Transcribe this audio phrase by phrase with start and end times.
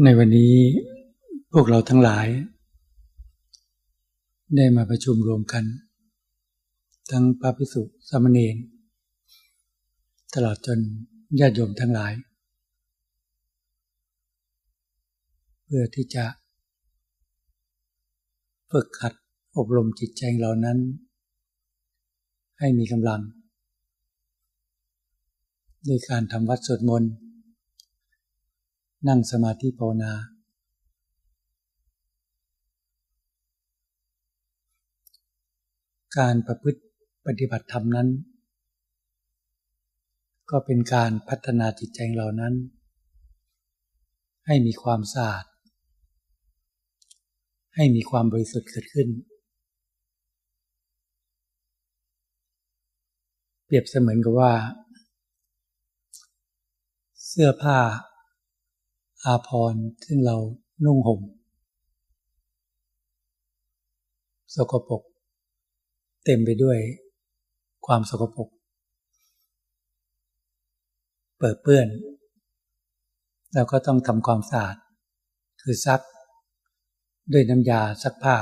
[0.00, 0.54] ในวันนี้
[1.52, 2.26] พวกเราทั้งหลาย
[4.56, 5.64] ได้มาประชุมรวมกัน
[7.10, 8.56] ทั้งพระภิกษุสามเณร
[10.34, 10.78] ตลอดจน
[11.40, 12.12] ญาติโยมทั้งหลาย
[15.64, 16.24] เพื่อที่จะ
[18.70, 19.12] ฝึกขัด
[19.56, 20.78] อบรมจิตใจเหล่านั้น
[22.58, 23.20] ให้มีกำลัง
[25.86, 27.12] ด้วยการทำวัดสวดมนต์
[29.08, 30.12] นั่งสมาธิภาวนา
[36.18, 36.80] การประพฤติ
[37.26, 38.08] ปฏิบัติธรรมนั้น
[40.50, 42.54] ก็เป็นการพัฒนาจิตใจเรานั้น
[44.46, 45.44] ให้มีความสะอาด
[47.74, 49.08] ให้มีความบริสุทธิ์เกิดขึ้น
[53.64, 54.52] เปรียบเสมือนกับว่า
[57.26, 57.78] เสื้อผ้า
[59.26, 60.36] อาภรซึ่งเรา
[60.84, 61.20] นุ่งห่ม
[64.54, 65.02] สกปรก
[66.24, 66.78] เต็มไปด้วย
[67.86, 68.48] ความสกปรก
[71.38, 71.88] เปิดเปื้อน
[73.54, 74.76] เราก็ต้องทำความสะอาด
[75.62, 76.00] คือซัก
[77.32, 78.36] ด้วยน้ำยาซักผ้า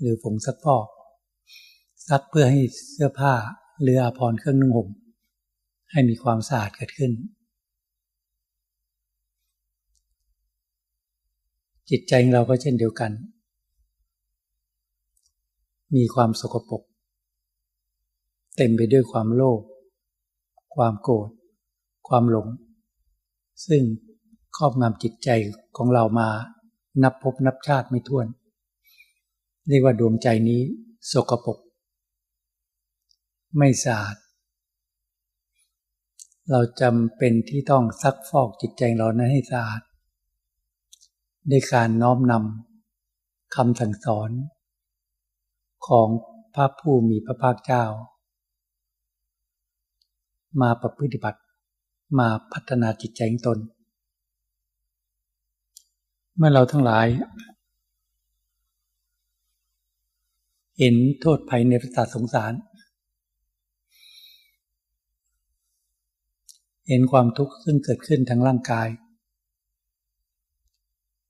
[0.00, 0.86] หรือผงซักฟอก
[2.08, 3.34] ซักเพื่อให้เสื้อผ้า
[3.82, 4.88] หรืออาภรณ์เครื่องนุ่งห่ม
[5.90, 7.12] ให้มีความสะอาดเกิดขึ้น
[11.90, 13.12] จิตใจของเราก็เช่นเดียวกัน
[15.96, 16.82] มีความสกปรก
[18.56, 19.60] เต็มไปด้วยความโลภ
[20.74, 21.28] ความโกรธ
[22.08, 22.48] ความหลง
[23.66, 23.82] ซึ่ง
[24.56, 25.28] ครอบงำจิตใจ
[25.76, 26.28] ของเรามา
[27.02, 28.26] นับพบนับชาติไม่ถ้วน
[29.68, 30.60] เรียกว่าดวงใจนี้
[31.12, 31.58] สกปรก
[33.56, 34.16] ไม่สะอาด
[36.50, 39.82] เราจำเป็นที่ต้องซักฟอกจิตใจเรานั้นให้สะอาด
[41.50, 44.30] ด้วยการน้อมนำคำสั่งสอน
[45.88, 46.08] ของ
[46.54, 47.84] พระผู้มีพระภาคเจ้า
[50.60, 51.40] มาประพฤติบัติ
[52.18, 53.58] มาพัฒนาจิตใจของตน
[56.36, 57.06] เมื่อเราทั้งหลาย
[60.78, 62.52] เห็นโทษภัยในพระตาทสงสาร
[66.88, 68.88] เห็นความทุกข์ซึ่งเกิดขึ้นทางร่างกาย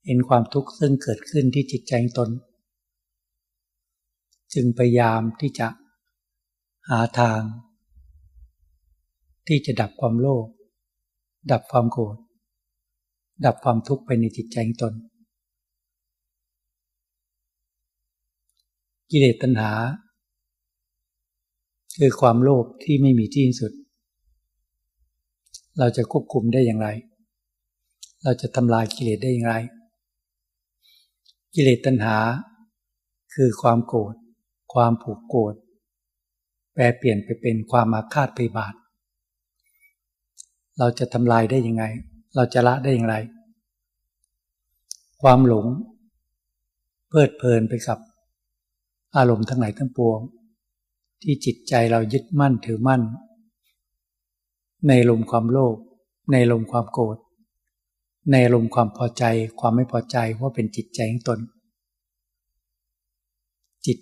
[0.06, 2.30] เห็นความทุกข์ซึ่งเกิดขึ้นที่จิตใจตน
[4.54, 5.68] จึงพยายามที่จะ
[6.88, 7.40] หาทาง
[9.46, 10.46] ที่จะดับความโลภ
[11.52, 12.16] ดับความโกรธ
[13.44, 14.94] ดับความทุกข์ไปในจิตใจตน
[19.10, 19.72] กิเลสตัณหา
[21.98, 23.72] คือความโลภที่ไม่มีที่สุด
[25.78, 26.88] เราจะควบคุมได้อย่างไร
[28.22, 29.54] เราจะทำลายกิเลสได้อย่างไร
[31.58, 32.18] กิเลสตัณหา
[33.34, 34.14] คือความโกรธ
[34.74, 35.54] ความผูกโกรธ
[36.74, 38.74] แปลเปลี่ยนไปเป็นความอาฆาตพยาบาท
[40.78, 41.84] เราจะทำลายได้ยังไง
[42.34, 43.16] เราจะละได้อย่างไร
[45.22, 45.66] ความหลง
[47.08, 47.98] เพลิดเพลินไปกับ
[49.16, 50.20] อารมณ์ทั้งหลายทั้งปวง
[51.22, 53.02] ที่จิตใจเรายึดมั่นถือมั่น
[54.88, 55.76] ในลมความโลภ
[56.32, 57.16] ในลมความโกรธ
[58.30, 59.24] ในอารมณ์ความพอใจ
[59.60, 61.38] ความไม่พอใจว่าเป็นจิตใจของตน
[63.86, 63.98] จิต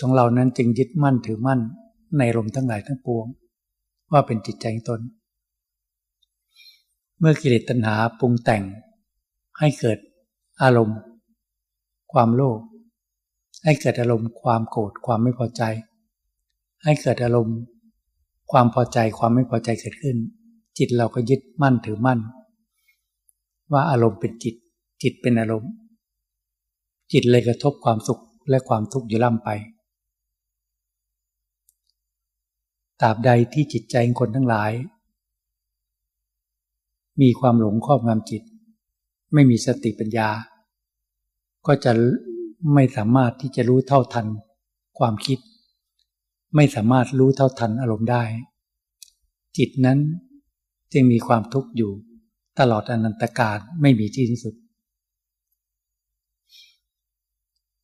[0.00, 1.60] ของเรานั้นจึงยึดมั่นถือมั่น
[2.16, 3.26] ในอารมณ์ทั้งหลายทั้งปวง
[4.12, 5.00] ว่าเป็นจิตใจของตน
[7.18, 8.62] เมื่อกิเลสตัณหาปรุงแต่ง
[9.58, 9.98] ให้เกิด
[10.62, 10.98] อารมณ์
[12.12, 12.60] ความโลภ
[13.64, 15.62] ให้เกิดอารมณ์ความโกรธความไม่พอใจ
[16.84, 17.58] ให้เกิดอารมณ์
[18.52, 20.16] ความพอใจความไม่พอใจเกิดขึ้น
[20.78, 22.18] จิตเราก็ยึดมั่นถือมั่น
[23.72, 24.54] ว่าอารมณ์เป็นจิต
[25.02, 25.72] จิตเป็นอารมณ์
[27.12, 29.50] จิตเลยกระทบความสุขและความทุกข์อยู่ล่ำไป
[33.00, 34.72] ตราบใดที่จิตใจคนทั้งหลาย
[37.20, 38.42] มีความหลงครอบงำจิต
[39.32, 40.28] ไม่มีสติปัญญา
[41.66, 41.92] ก็จะ
[42.74, 44.26] ไม่สามารถที่จะรู้เท่าทัน
[44.98, 45.38] ความคิด
[46.56, 48.22] ไม่สามารถรู้เท่าทันอารมณ์ได้
[49.58, 49.98] จิตนั้น
[50.92, 51.92] จึงมีความทุกข์อยู่
[52.58, 54.54] ตลอดอนันตการไม่มีที่สิ้นสุด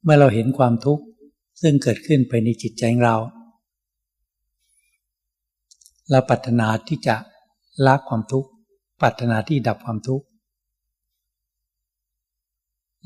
[0.03, 1.05] เมื่อเราเห็นความทุกข์
[1.63, 3.17] ซึ่งเกิดขึ้นภายในจิตใจของเรา
[6.11, 7.17] เราปรารถนาที่จะ
[7.87, 8.49] ละความทุกข์
[9.01, 10.25] ปรารถนาที่ดับความทุกข์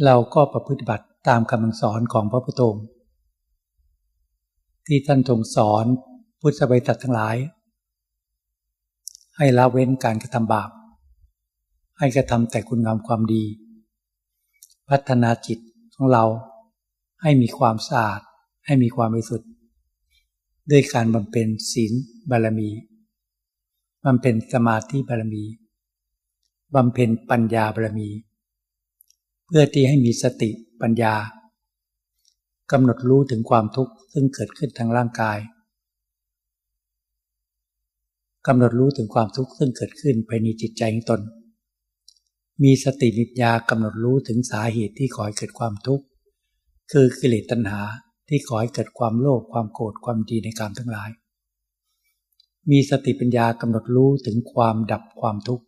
[0.04, 2.62] เราก็ประพฤติบัติตามคำสอนของพระพุทโธ
[4.86, 5.84] ที่ท่านทรงสอน
[6.40, 7.36] พุทธบริษัททั้งหลาย
[9.36, 10.70] ให้ละเว้นการกระทำบาป
[12.02, 13.44] ให้กระทำแต่คุณงามความดี
[14.88, 15.58] พัฒนาจิต
[15.94, 16.24] ของเรา
[17.22, 18.20] ให้มีความสะอาด
[18.66, 19.50] ให้มีความบริสุทธิ์
[20.70, 21.92] ด้วยการบำเพ็ญศีล
[22.30, 22.70] บารมี
[24.04, 25.44] บำเพ็ญสมาธิบารมี
[26.74, 28.08] บำเพ็ญปัญญาบารมี
[29.46, 30.50] เพื่อที่ให้มีสติ
[30.80, 31.14] ปัญญา
[32.72, 35.38] กำหนดรู้ถึงความทุกข์ซึ่งเกิดขึ้นทางร่างกาย
[38.46, 41.22] กำหนดรู้ถึงความทุกข์ซึ่งเกิดขึ้นภายในจิตใจของตน
[42.62, 46.04] มีสติมิญญากำหนดรู้ถึงสาเหตุที่ขอให้เกิดความทุกข์
[46.92, 47.80] คือกิเลสตัณหา
[48.28, 51.10] ที่ขอให้เกิดความโลภความโกรธความดีในกามทั้งหลาย
[52.70, 55.64] มีสติปัญญากำหนดรู้ถึงความดับความทุกข์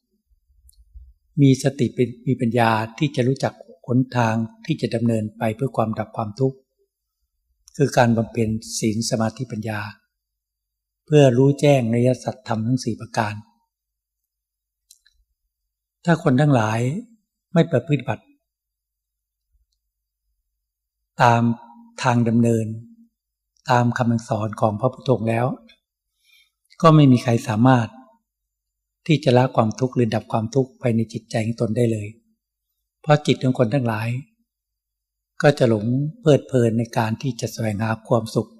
[1.42, 3.54] มีสติเป็นมีปัญญาที่จะรู้จัก
[3.86, 4.34] หนทาง
[4.66, 6.56] ที่จะดำเนินไปเพื่อความดับความทุกข์
[7.76, 8.48] คือการบำเพ็ญ
[8.78, 9.80] ศีลสมาธิปัญญา
[11.06, 13.34] เพื่อรู้แจ้งในยสัตธรรมทั้งสี่ประการ
[16.04, 16.78] ถ้าคนทั้งหลาย
[17.54, 18.24] ไม่ประพฤติบัติ
[21.22, 21.42] ตาม
[22.02, 22.66] ทางดำเนิน
[23.70, 25.46] ตามคำสอนของพระพุทธองค์แล้ว
[26.82, 27.88] ก็ไม่มีใครสามารถ
[29.06, 32.08] ที่จะละความทุกข์หรือดับความทุกข์ภายในจิตใจของตนได้เลย
[33.00, 34.08] เพราะจิตของคนทั้งหลาย
[35.42, 35.84] ก็จะหลง
[36.20, 38.50] เพลิดเพลินในการที่จะแสวงหาความสุข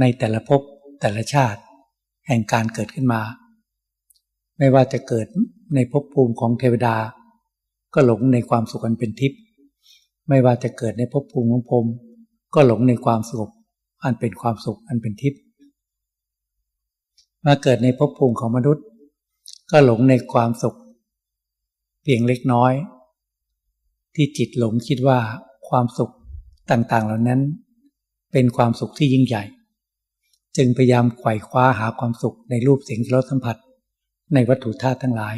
[0.00, 0.60] ในแต่ละภพ
[1.00, 1.60] แต่ละชาติ
[2.26, 3.22] แห่งการเกิดขึ้นมา
[4.58, 5.26] ไม่ว่าจะเกิด
[5.74, 6.96] ในภพภูมิของเทวดา
[7.94, 9.40] ก็หลงในความสุขอันเป็นทิพย์
[10.28, 11.86] ไม่ว่าจะเกิดในภพภูมิของพรม
[12.54, 13.52] ก็หลงในความสุข
[14.04, 15.40] อันเป็นความสุขอันเป็นทิพย์
[17.46, 18.84] มาเกิดในภพภูมิของมนุษย์
[19.70, 20.78] ก็หลงในความสุข
[22.02, 22.72] เพียงเล็กน้อย
[24.14, 25.18] ที่จิตหลงคิดว่า
[25.68, 26.12] ความสุข
[26.70, 27.40] ต่างๆเหล่านั้น
[28.32, 29.44] เป็นความสุขที่ยิ่งใหญ่
[30.56, 33.56] จึงพยายามไขว่คว้าหาความสุขในรูปเสียงรสสัมผัส
[34.34, 35.36] ในวัตถุธาตุทั้งหลาย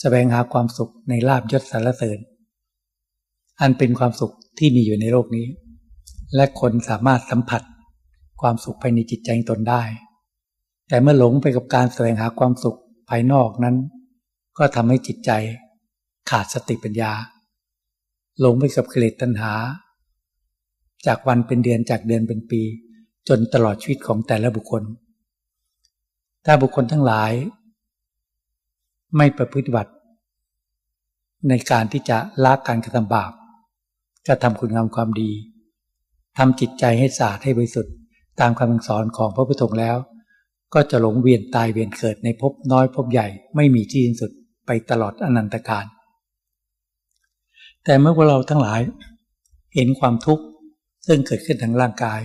[0.00, 2.18] แสวงหาความสุขในลาบยศสารเสริญ
[3.60, 5.46] อันเป็นความสุขที่มีอยู่ในโลกนี้
[6.34, 7.62] และคนสามารถสัมผัส
[8.40, 9.82] ความสุขภายในจิตใจตนได้
[10.88, 12.78] แต่เมื่อหลงไปกับการแสวงหาความสุข
[13.08, 13.76] ภายนอกนั้น
[14.58, 15.30] ก็ทำให้จิตใจ
[16.30, 17.12] ขาดสติปัญญา
[18.40, 19.52] หลงไปกับกิเลสตัณหา
[21.06, 22.62] จากวันเป็นเดือนจากเดือนเป็นปี
[23.28, 24.82] จนตลอดชีวิตของแต่ละบุคคล
[26.44, 27.32] ถ้าบุคคลทั้งหลาย
[29.16, 29.92] ไม่ประพฤติบัติ
[31.48, 33.32] ในการที่จะละการกระทำบาป
[34.26, 35.30] กระทำคุณงามความดี
[36.38, 37.94] ทำจิตใจให้สะอาดให้บริสุทธิ์
[38.40, 39.96] ตามคำสอนของพระพุทธองค์แล้ว
[40.74, 43.26] ก็จะหลงเวียนตายเวียนเกิดในภพน้อยภพใหญ่
[43.56, 44.30] ไม่มีที่สิ้นสุด
[44.66, 45.84] ไปตลอดอนันตการ
[47.84, 48.80] แต่เมื่อเราทั้งหลาย
[49.74, 50.44] เห็นความทุกข์
[51.06, 52.20] ซึ่งเกิดขึ้นทางร่างกาย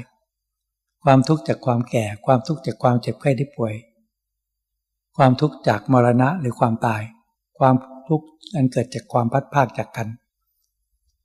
[1.03, 3.73] ความทุกข์จากความแก่ ความทุกข์จากความเจ็บไข้ได้ป่วย
[5.17, 7.01] ความทุกข์จากมรณะหรือความตาย
[7.59, 7.75] ความ
[8.09, 8.25] ทุกข์
[8.55, 10.07] อันเกิดจากความพัดภาคจากกัน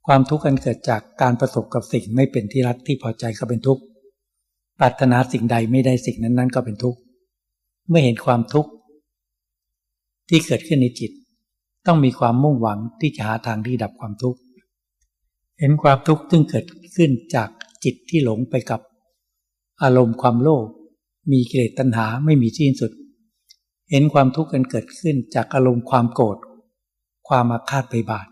[0.06, 3.82] ความทุกข์อันเกิดจากการประสบกับสิ่งไม่เป็นที่รักที่พอใจก็เป็นทุกข์
[4.78, 6.98] ปรารถนาสิ่งใดไม่ได้สิ่งนั้นนั้นก็เป็นทุกข์
[7.88, 8.70] เมื่อเห็นความทุกข์
[10.28, 11.10] ที่เกิดขึ้นในจิต
[11.86, 14.40] ต้องมีความมุ่งหวังที่จะหาทางที่ดับความทุกข์
[15.58, 17.48] เห็นความทุกข์ซึ่งเกิดขึ้นจาก
[17.84, 18.80] จิตที่หลงไปกับ
[19.82, 20.66] อารมณ์ความโลภ
[21.32, 22.92] มีกิเลสตัณหาไม่มีที่สุด
[23.90, 26.38] เห็นความทุกข์กันเกิดขึ้นจากอารมณ์ความโกรธ
[27.28, 28.28] ความอาฆาตไปบาท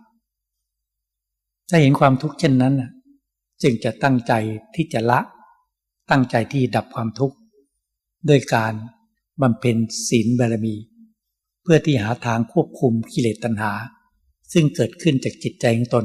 [1.69, 2.75] ถ้าเห็นความทุกข์เช่นนั้น
[3.63, 4.33] จึงจะตั้งใจ
[4.75, 5.21] ที่จะละ
[6.11, 7.37] ตั้งใจที่ดับความทุกข์
[8.29, 8.73] ด้วยการ
[9.41, 9.77] บำเพ็ญ
[10.09, 10.75] ศีลบารมี
[11.63, 13.73] เพื่อที่หาทางควบคุมกิเลสตัณหา
[14.53, 16.05] ซึ่งเกิดขึ้นจากจิตใจของตน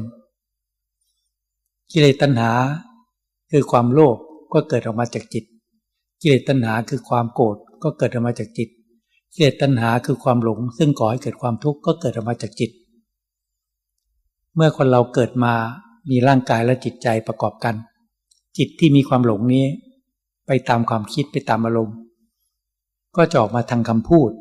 [1.91, 2.51] กิเลสตัณหา
[3.51, 4.17] คือความโลภ
[4.53, 5.45] ก็เกิดออกมาจากจิต
[6.21, 8.69] กิเลสตัณหาคือความโกรธก็เกิดออกมาจากจิต
[9.33, 12.71] กิเลสตัณหาคือความหลง ซึ่งก่อให้เกิดความทุกข์ก็เกิดออกมาจากจิต
[14.55, 15.53] เมื่อคนเราเกิดมา
[16.09, 17.75] มีร่างกายและจิตใจประกอบกัน
[18.57, 19.65] จิตที่มีความหลงนี้
[20.47, 21.97] ไปตามความคิดไปตามอารมณ์
[23.15, 24.31] ก็จะออกมาทางคำพูด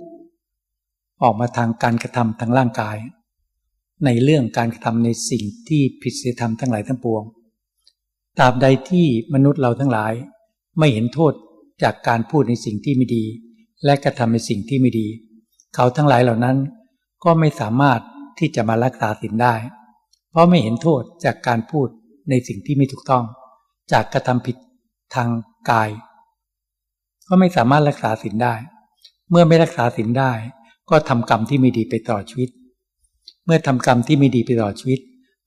[1.23, 2.97] ออกมาทางการกระทำทางร่างกาย
[4.05, 7.23] ในเรื่องการกระทำในสิ่งที่ผิดศีลธรรมทั้งหลายทั้งปวง
[8.39, 10.13] ตราบใดที่มนุษย์เราทั้งหลาย
[10.79, 11.33] ไม่เห็นโทษ
[11.83, 13.25] จากการพูดในสิ่งที่ไม่ดี
[13.85, 15.07] และกระทำในสิ่งที่ไม่ดี
[15.75, 16.57] เขาทั้งหลายเหล่านั้น
[17.25, 18.01] ก็ไม่สามารถ
[18.39, 19.55] ที่จะมารักษาศีลได้
[20.31, 21.89] เพราะไม่เห็นโทษจากการพูด
[22.31, 23.25] ในสิ่งที่ไม่ถูกต้อง
[23.93, 24.57] จากกระทำผิด
[25.15, 25.29] ทาง
[25.71, 25.91] กาย
[27.29, 28.55] ก็ไม่สามารถรักษาศีลได้
[29.31, 30.33] เมื่อไม่รักษาศีลได้
[30.91, 32.51] ก็ทำกรรมที่ไม่ดีไปตลอชีวิต
[33.45, 35.01] เมื่อทำกรรมที่ไม่ดีไปตลอชีวิต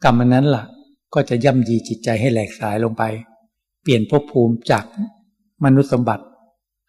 [0.03, 0.65] กรรมนั้นละ่ะ
[1.13, 3.03] ก็จะย่ำยีจิตใจให้แหลกสายลงไป
[3.83, 4.83] เปลี่ยนภพภูมิจาก
[5.63, 6.25] มนุษย์สมบัติ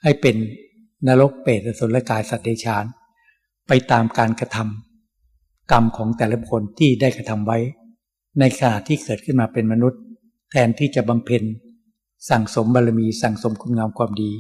[0.03, 0.37] ให้เป็น
[1.07, 2.85] นรกเปรตสุรกายสัตว์เดชาน
[3.69, 7.59] ไปตามการกระทำกรรมของแต่ละคนที่ได้กระทำไว้
[8.39, 10.01] ในขณะที่เกิดขึ้นมาเป็นมนุษย์
[10.51, 11.43] แทนที่จะบำเพ็ญ
[12.31, 14.31] สั่งสมบารมีสั่งสมคุณงามความดี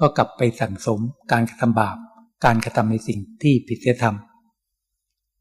[0.00, 1.00] ก็กลับไปสั่งสม
[1.32, 1.96] การกระทำบาป
[2.44, 4.16] การกระทำในสิ่งที่ผิดศีลธรรม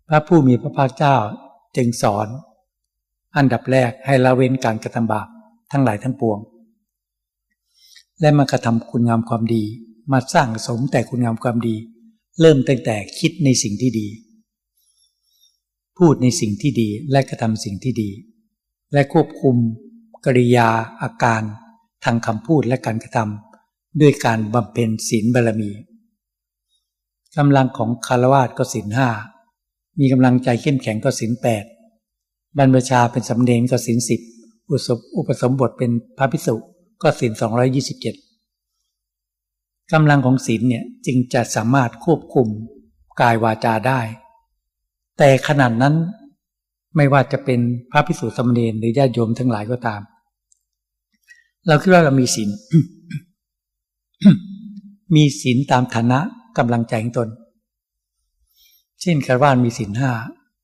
[0.07, 1.15] พระผู้มีพระภาคเจ้า
[1.77, 2.27] จึงสอน
[3.37, 5.27] อันดับแรกให้ละเว้นการกระทำบาป
[5.71, 6.39] ทั้งหลายทั้งปวง
[8.21, 9.63] และมากระทำคุณงามความดี
[10.11, 11.75] มาสร้างสมแต่คุณงามความดี
[12.41, 14.07] เริ่มตั้งแต่คิดในสิ่งที่ดี
[15.97, 18.09] พูดในสิ่งที่ดีและกระทำสิ่งที่ดี
[18.93, 19.55] และควบคุม
[20.25, 20.69] กริยา
[21.01, 21.41] อาการ
[22.03, 25.71] ทางคำพูดและการกระทำด้วยการบำเพ็ญศีลบารมี
[27.37, 29.09] กำลังของคารวาสก็ศีลห้า
[29.99, 31.63] มีกำลังใจเข้มแข็งก็ศีลแปด
[32.57, 34.21] บรรพชาเป็นสำเนียงก็ศีลสิบ
[35.17, 36.55] อุปสมบทเป็นพระภิกษุ
[37.01, 38.15] ก็ศีลสองร้อยยี่สิบเจ็ด
[39.91, 42.47] กำลังของศีลเนี่ยจึงจะสามารถควบคุม
[43.21, 44.01] กายวาจาได้
[45.17, 45.95] แต่ขนาดนั้น
[46.95, 47.59] ไม่ว่าจะเป็น
[47.91, 50.01] พระภิกษุสมณีหรือญาติโยมทั้งหลายก็ตาม
[51.67, 52.49] เราคิดว่าเรามีศีล
[55.15, 56.19] มีศีลตามฐานะ
[56.57, 57.29] กำลังใจของตน
[59.01, 60.11] เช่นคารวานมีศีลห้า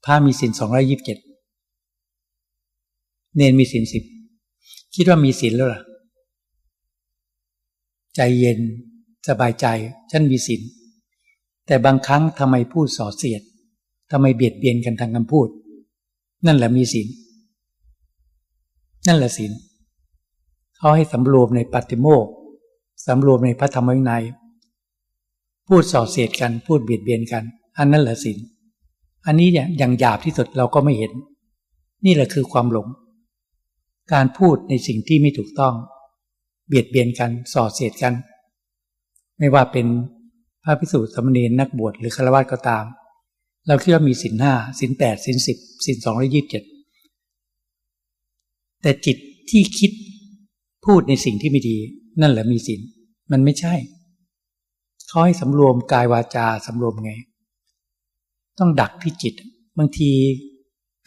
[0.05, 1.17] พระมีศีลสองร้อยิบเจ็ด
[3.35, 4.03] เนนมีศีลสิบ
[4.95, 5.81] คิดว่ามีศีลแล้วล่ะ
[8.15, 8.59] ใจเย็น
[9.27, 9.65] สบายใจ
[10.11, 10.61] ฉันมีศีล
[11.65, 13.41] แต่บางครั้งทำไมพูดส่อเสียด
[14.11, 15.47] ทำไมเบียดเบียนกันทางคำพูด
[16.45, 17.07] นั่นแหละมีศีล
[19.07, 19.51] นั่นแหละศีล
[20.77, 22.25] เขาให้สำรวมในปฏิโมก
[23.05, 24.23] สำรวมในพระธรรมวินัย
[25.67, 27.43] พูดส่อเสียดกันพูดเบียดเบียนกัน
[27.77, 28.37] อันนั้นแหละศีล
[29.25, 31.11] อันนี้เนี่ยอย่างหยาบที่สุดเราก็ไม่เห็น
[32.05, 32.87] นี่แหละคือความหลง
[34.13, 35.73] การพูดในสิ่งที่ไม่ถูกต้อง
[36.67, 38.13] เบียดเบียนกันส่อเสียดกัน
[39.39, 39.87] ไม่ว่าเป็น
[40.63, 42.85] พระพิสุทธิสมณีนักบวชหรือฆราวาสก็ตาม
[43.67, 46.63] เราคิดว่ามีสินห้าสินแปดสินสิบสินสองร้อยี่สิบเจ็ด
[48.81, 49.17] แต่จิต
[49.49, 49.91] ที่คิด
[50.85, 51.77] พูดในสิ่งที่ไม่ดี
[52.21, 52.79] นั่นแหละมีสิน
[53.31, 53.73] มันไม่ใช่
[55.07, 57.13] เขาให้สำรวมกายวาจาสำรวมไง
[58.59, 59.33] ต้องดักที่จิต
[59.77, 60.11] บางที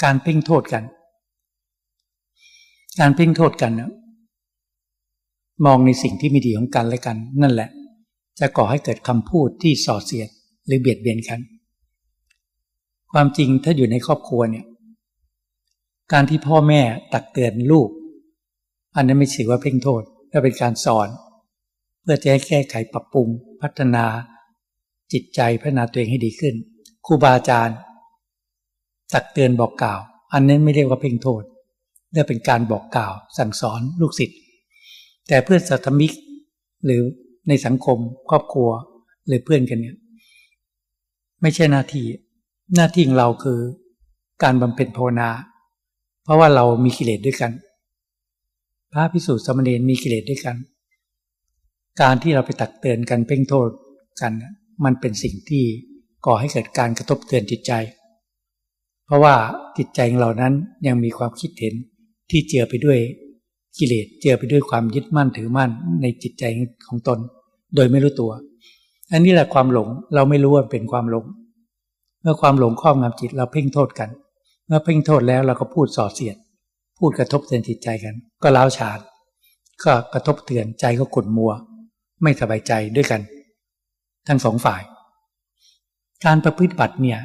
[0.02, 0.84] การเพ่งโทษกัน
[3.00, 3.90] การเพ่งโทษกันนะ
[5.66, 7.68] มองในสิ่งที่ไม่ดีของกันและกัน นั่นแหละ
[8.40, 10.28] จะก่อให้เกิดคำพูดที่ส่อเสียด
[10.66, 11.40] หรือเบียดเบียนกัน
[13.12, 14.66] ความจริงถ้าอยู่ในครอบครัวเนี่ย
[16.12, 17.88] การที่พ่อแม่ตักเตือนลูก
[18.96, 21.08] อันนั้นไม่ถือว่าเพ่งโทษแต่เป็นการสอน
[22.02, 23.28] เพื่อจะให้แก้ไขปรับปรุง
[23.60, 24.04] พัฒนา
[25.12, 26.54] จิตใจพัฒนาตัวเองให้ดีขึ้น
[27.06, 27.76] ครูบาอาจารย์
[29.14, 30.00] ตักเตือนบอกกล่าว
[30.32, 31.42] อันนั้นไม่เรียกว่าเพ่งโทษ
[32.12, 34.38] เรียกเป็นการบอกกล่าว สั่งสอนลูกศิษย์
[35.28, 36.12] แต่เพื่อนสัตมิก
[36.84, 37.02] หรือ
[37.48, 37.98] ในสังคม
[38.30, 38.70] ครอบครัว
[39.26, 39.96] หรือเพื่อนกันเนี่ย
[41.42, 42.06] ไม่ใช่หน้าที่
[42.76, 43.60] หน้าที่ของเราคือ
[44.42, 45.30] การบำเพ็ญภาวนา
[46.24, 47.52] เพราะว่าเรามีกิเลสด้วยกัน
[48.92, 50.56] พระพิสุทธิ์สมณีมีกิเลสด้วยกัน
[52.00, 53.68] การที่เราไปตักเตือนกันเพ่งโทษ
[54.20, 54.32] กัน
[54.84, 55.64] มันเป็นสิ่งที่
[56.26, 57.72] ก่อให้เกิดการกระทบเตือนจิตใจ
[59.06, 59.34] เพราะว่า
[59.78, 60.54] จิตใจของเรานั้น
[60.86, 61.74] ยังมีความคิดเห็น
[62.30, 62.98] ที่เจือไปด้วย
[63.78, 65.70] กิเลสเจือไปด้วยความยึดมั่นถือมั่น
[66.02, 66.44] ในจิตใจ
[66.86, 67.18] ของตน
[67.74, 68.32] โดยไม่รู้ตัว
[69.12, 71.24] อันนี้แหละความหลงเราไม่รู้ว่าเป็นความหลง
[72.22, 74.10] เมื่อความหลงครอบงำจิตเราเพ่งโทษกัน
[74.66, 76.36] เมื่อเพ่งโทษแล้วเราก็พูดส่อเสียด
[76.98, 78.98] พูดกระทบเตือนจิตใจกัน ก็ล้าวฉาน
[79.84, 81.52] ก็กระทบเตือนใจก็ขุ่นมัว
[82.22, 83.20] ไม่สบายใจด้วยกัน
[84.28, 84.82] ทั้งสองฝ่าย
[86.24, 87.18] การประพฤติบัติเนี่ย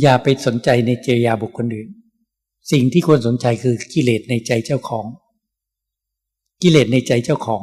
[0.00, 1.88] อย่าไปสนใจในเจยาบุคคลอื่น
[2.70, 5.06] สิ่งที่ควรสนใจคือกิเลสในใจเจ้าของ
[6.62, 7.62] กิเลสในใจเจ้าของ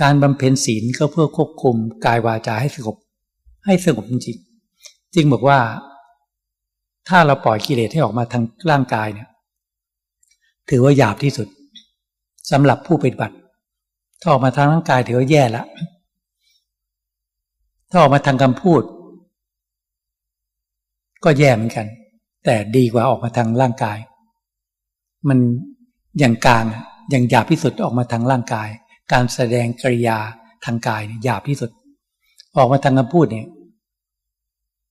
[0.00, 2.96] การบำเพ็ญศีลก็เพื่อควบคุมกายวาจาให้สงบ
[3.66, 4.38] ให้สงบจริง
[5.14, 5.58] จึงบอกว่า
[7.08, 9.28] ถ้าเราปล่อยกิเลสให้ออกมาทางร่างกายเนี่ย
[10.70, 11.48] ถือว่าหยาบที่สุด
[12.50, 13.36] สำหรับผู้ปฏิบัติ
[14.20, 15.64] ถ้าออกมาทางร่างกายถือว่าแย่ละ
[17.90, 18.82] ถ้าออกมาทางคำพูด
[21.24, 21.86] ก็แย่เหมือนกัน
[22.44, 23.98] แต่ดีกว่าออกมาทางร่างกาย
[25.28, 25.38] มัน
[26.18, 26.64] อย่างกลาง
[27.10, 28.68] อย่างหยาบที่สุดออกมาทางร่างกาย
[29.12, 30.18] การแสดงกริยา
[30.64, 31.70] ทางกายหยาบที่สุด
[32.56, 33.46] ออกมาทางคำพูดเนี่ย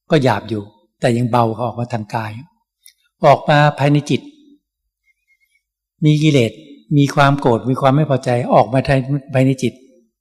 [0.09, 0.63] ก็หยาบอยู่
[0.99, 2.31] แต่ยังเบาออกมาทางกาย
[3.25, 4.21] ออกมาภายในจิต
[6.05, 6.51] มีกิเลส
[6.97, 8.79] มีความโกรธมีความไม่พอใจออกมา
[9.33, 9.73] ภายในจิต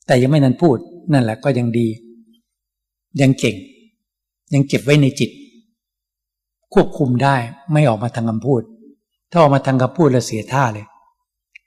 [0.06, 0.76] แต่ยังไม่นันพูด
[1.12, 1.88] นั่นแหละก็ยังดี
[3.20, 3.56] ยังเก่ง
[4.54, 5.30] ยังเก็บไว้ในจิต
[6.74, 7.36] ควบคุมได้
[7.72, 8.62] ไม่ออกมาทางคำพูด
[9.30, 10.86] ถ้าออกมาทางคำพูดแล้วเสียท่าเลย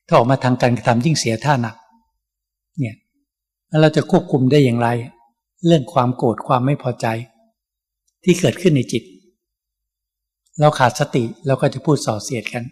[0.07, 1.75] ถ้าออกมาทางการกระทำยิ่งเสียท่าหนัก
[2.79, 2.95] เนี่ย
[3.67, 4.87] แล้วเราจะควบคุมได้อย่างไร
[5.65, 7.07] เรื่องความโกรธความไม่พอใจ
[8.23, 9.03] ที่เกิดขึ้นในจิต
[10.59, 12.63] เราขาดสติเราก็จะพูดส่อเสียดกัน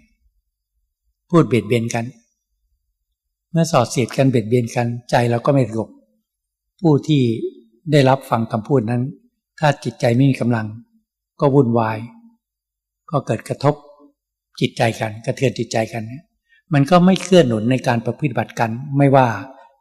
[1.29, 2.05] พูดเบียดเบียนกัน
[3.51, 5.89] เมื่อส่อเสียดกันเบียดเบียนกันใจเราก็ไม่สงบ
[6.81, 7.21] ผู้ที่
[7.91, 9.01] ได้รับฟังคำพูดนั้น
[9.59, 10.67] ถ้าจิตใจไม่มีกำลัง
[11.39, 11.97] ก็วุ่นวาย
[13.11, 13.75] ก็เกิดกระทบ
[14.59, 16.03] จิตใจกันกระเทือนจิตใจกัน
[16.73, 19.27] มันก็ไม่เคลื่อนหนุนในการประพฤติบัติกัน ไม่ว่า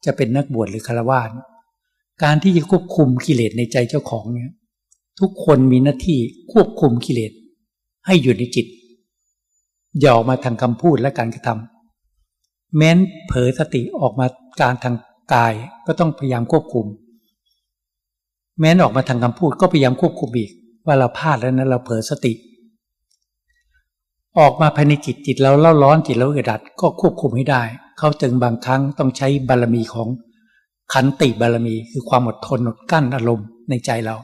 [0.04, 1.30] จะเป็นนักบวชหรือฆราวาส
[2.22, 4.50] การที่จะควบคุมกิเลสในใจเจ้าของเนี่ย
[5.20, 6.18] ทุกคนมีหน้าที่
[6.52, 7.32] ควบคุมกิเลส
[8.06, 8.66] ให้อยู่ในจิต
[10.00, 14.26] อย่าออกมาทางคำพูดและการกระทำแม้นเผลอสติออกมา
[14.60, 14.96] การทาง
[15.34, 15.54] กาย
[15.86, 16.86] ก็ต้องพยายามควบคุม
[18.60, 20.50] แม้นออกมาทางคำพูดก็พยายามควบคุมอีก
[20.86, 22.32] ว่าเราพลาดแล้วนะเราเผลอสติ
[24.38, 27.62] ออกมาภายในจิตจิตเราเล่าร้อนจิตเรากระดัดก็ควบคุมให้ได้
[27.98, 30.08] เขาจึงบางครั้งต้องใช้บารมีของ
[30.92, 34.16] ขันติบารมีคือความอดทนอดกั้นอารมณ์ในใจเรา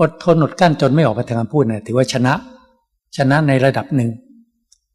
[0.00, 2.34] อดทนอดกั้นจนไม่ออกมาทางคำพูดนะถือว่าชนะ
[3.16, 4.10] ชนะในระดับหนึ่ง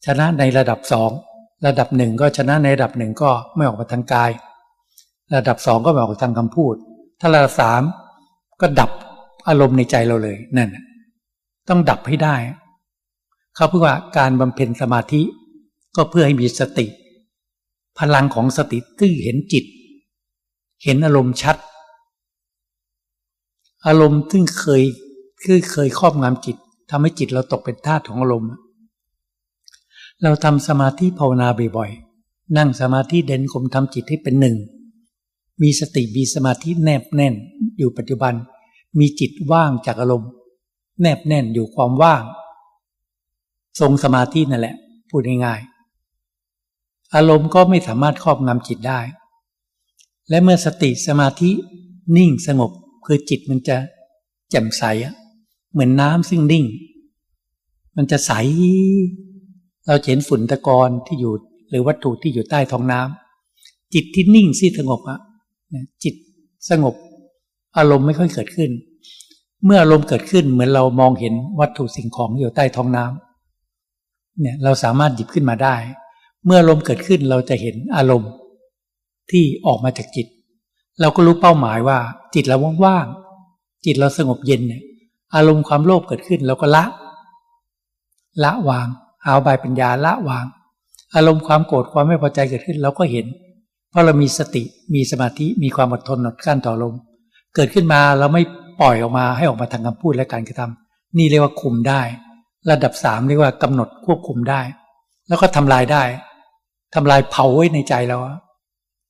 [0.06, 1.12] ชนะในระดับสอง
[1.66, 4.32] ระดับหนึ่งก็ชนะในระดับหนึ่งก็ไม่ออกมาทางกาย
[5.36, 6.76] ระดับสองก็ไม่ออกมาทางคำพูด
[7.20, 7.82] ถ้าระดับสาม
[8.62, 8.92] ก็ดับ
[9.48, 10.70] อารมณ์ในใจเราเลยนั่น
[11.70, 12.36] ต้องดับให้ได้
[13.56, 15.22] เขาพูดว่าการบำเพ็ญสมาธิ
[15.96, 16.86] ก็เพื่อให้มีสติ
[18.00, 19.66] พลังของสติที่เห็นจิต
[20.84, 21.58] เห็นอารมณ์ชัด
[23.88, 24.84] อารมณ์ซึ่งเคย
[25.44, 26.58] คือเคยครอบงำจิต
[26.90, 28.52] ทำให้จิตเราตกเป็นทาสของอารมณ์
[30.22, 34.56] เราทำสมาธิภาวนาบ่อยๆ นั่งสมาธิเด่นคมทำจิตให้เป็นหนึ่ง
[35.62, 37.36] มีสติมีสมาธิแนบแน่น
[37.78, 38.34] อยู่ปัจจุบัน
[39.00, 40.30] มีจิตว่างจากอารมณ์
[41.02, 42.24] แนบแน่นอยู่ความว่าง
[43.80, 44.76] ทรงสมาธินั่นแหละ
[45.10, 49.00] พูดง่ายๆอารมณ์ก็ไม่สามารถครอบงำจิตได้
[50.30, 51.50] และเมื่อสติสมาธิ
[52.18, 52.72] นิ่งสงบ
[53.06, 53.78] คือจิตมันจะ
[54.50, 54.84] แจ่มใส
[55.72, 56.66] เหมือนน้ำซึ่งนิ่ง
[57.96, 58.32] มันจะใส
[59.86, 61.34] เราเห็นฝุ่นตะกอนที่อยู่
[61.70, 65.20] หรือวัตถุที่อยู่ใต้ท้องน้ำจิตที่นิ่งที่สงบอะ
[66.04, 66.16] จิต
[66.70, 66.96] สงบ
[67.78, 68.72] อารมณ์ไม่ค่อยเกิดขึ้น
[69.66, 73.31] เมื่ออารมณ์เกิดขึ้นเหมือนเรามองเห็นวัตถุสิ่งของอยู่ใต้ท้องน้ำ
[74.40, 75.76] เนี่ยเราสามารถหยิบขึ้นมาได้
[76.46, 78.32] เมื่ออารมณ์เกิดขึ้นเราจะเห็นอารมณ์
[79.32, 80.28] ที่ออกมาจากจิต
[81.02, 81.98] เราก็รู้เป้าหมายว่า
[82.36, 84.82] จิตเราว่างๆจิตเราสงบเย็นเนี่ย
[85.36, 86.84] อารมณ์ความโลภเกิดขึ้นเราก็ละ
[88.44, 88.88] ละวาง
[89.24, 90.46] เอาใบปัญญาละวาง
[91.16, 93.26] อารมณ์ความโกรธความไม่พอใจเกิดขึ้นเราก็เห็น
[93.90, 94.64] เพราะเรามีสติ
[94.94, 96.96] มีสมาธิมีความอดทนอดกั้นต่อลม
[97.56, 98.44] เกิดขึ้นมาเราไม่
[98.82, 102.02] ปล่อยออกมาให้ออกมาทางคำพูดและการกระทำนี่เรียกว่าคุมได้
[102.70, 104.62] ระดับสามเรียกว่ากำหนดควบคุมได้
[105.28, 106.04] แล้วก็ทำลายได้
[106.96, 108.18] ทำลายเผาไว้ในใจเรา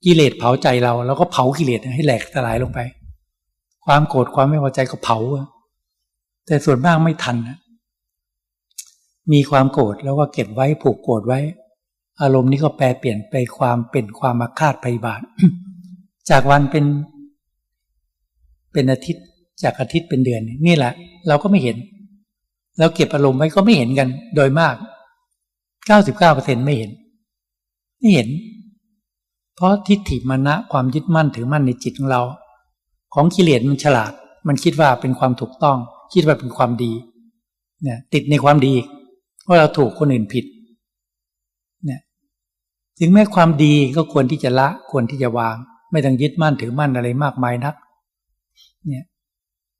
[0.05, 2.79] กิเลสเผาใจเรา แล้วก็เผากิเลสให้แหลกสลายลงไป
[3.85, 5.17] ความโกรธความไม่พอใจก็เผา
[6.45, 7.57] แต่ส่วนมากไม่ทันนะ
[9.33, 11.39] มีความโกรธแล้วก็เก็บไว้ผูกโกรธไว้
[12.21, 15.21] อารมณ์นี้ก็แปลเปลี่ยนไปความเป็นความมาคาดพยาบาท
[16.29, 16.85] จากวันเป็น
[18.73, 19.25] เป็นอาทิตย์
[19.63, 20.93] จากอาทิตย์เป็นเดือนนี่แหละ
[21.27, 21.77] เราก็ไม่เห็น
[22.79, 24.75] เราเก็บอารมณ์ไว้ก็ไม่เห็นกัน โดยมาก
[25.87, 26.91] เก้าสิบเก้าเปอร์เซ็นไม่เห็น
[27.99, 28.29] ไม่เห็น
[29.55, 32.21] เพราะทิฏฐิมานะความยึดมั่นถือมั่นในจิตของเรา
[33.13, 34.11] ของกิเลสมันฉลาด
[34.47, 35.77] มันคิดว่าเป็นความถูกต้อง
[36.13, 36.91] คิดว่าเป็นความดี
[37.83, 38.73] เนี่ย ติดในความดี
[39.47, 40.45] ว่าเราถูกคนอื่นผิด
[41.85, 41.99] เนี่ย
[42.99, 45.55] ถึงแม้ความดีก็ควรที่จะละ ควรที่จะวาง
[45.91, 47.75] ไม่ต้องยึดมั่นถือมั่นอะไรมากมายนัก
[48.87, 49.05] เนี่ย